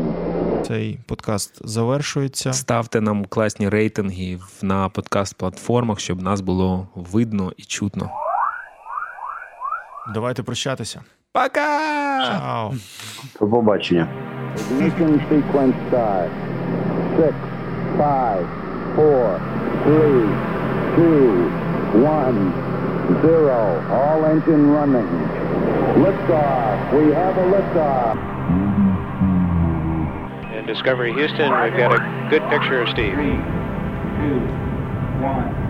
Цей 0.68 1.00
подкаст 1.06 1.68
завершується. 1.68 2.54
Ставте 2.54 3.02
нам 3.02 3.26
класні 3.26 3.70
рейтинги 3.70 4.40
на 4.62 4.90
подкаст-платформах, 4.90 6.00
щоб 6.00 6.22
нас 6.22 6.42
було 6.42 6.88
видно 6.96 7.52
і 7.58 7.64
чутно. 7.64 8.10
Давайте 10.14 10.44
прощатися. 10.44 11.02
Пока! 11.32 12.26
Чао! 12.26 12.74
До 13.40 13.48
побачення. 13.48 14.08
Ignition 14.58 15.30
sequence 15.30 15.74
start. 15.92 16.30
Six, 17.18 17.34
five, 17.98 18.46
four, 18.96 19.40
three, 19.86 20.28
two, 20.96 21.69
one, 21.96 22.52
zero. 23.22 23.86
All 23.90 24.26
engine 24.26 24.70
running. 24.70 25.08
Liftoff. 25.98 26.94
We 26.94 27.12
have 27.14 27.38
a 27.38 27.42
liftoff. 27.42 28.18
In 30.58 30.66
Discovery 30.66 31.14
Houston, 31.14 31.52
we've 31.62 31.78
got 31.78 31.94
a 31.94 32.28
good 32.30 32.44
picture 32.50 32.82
of 32.82 32.90
Steve. 32.90 33.16
Two, 33.16 34.40
one. 35.22 35.69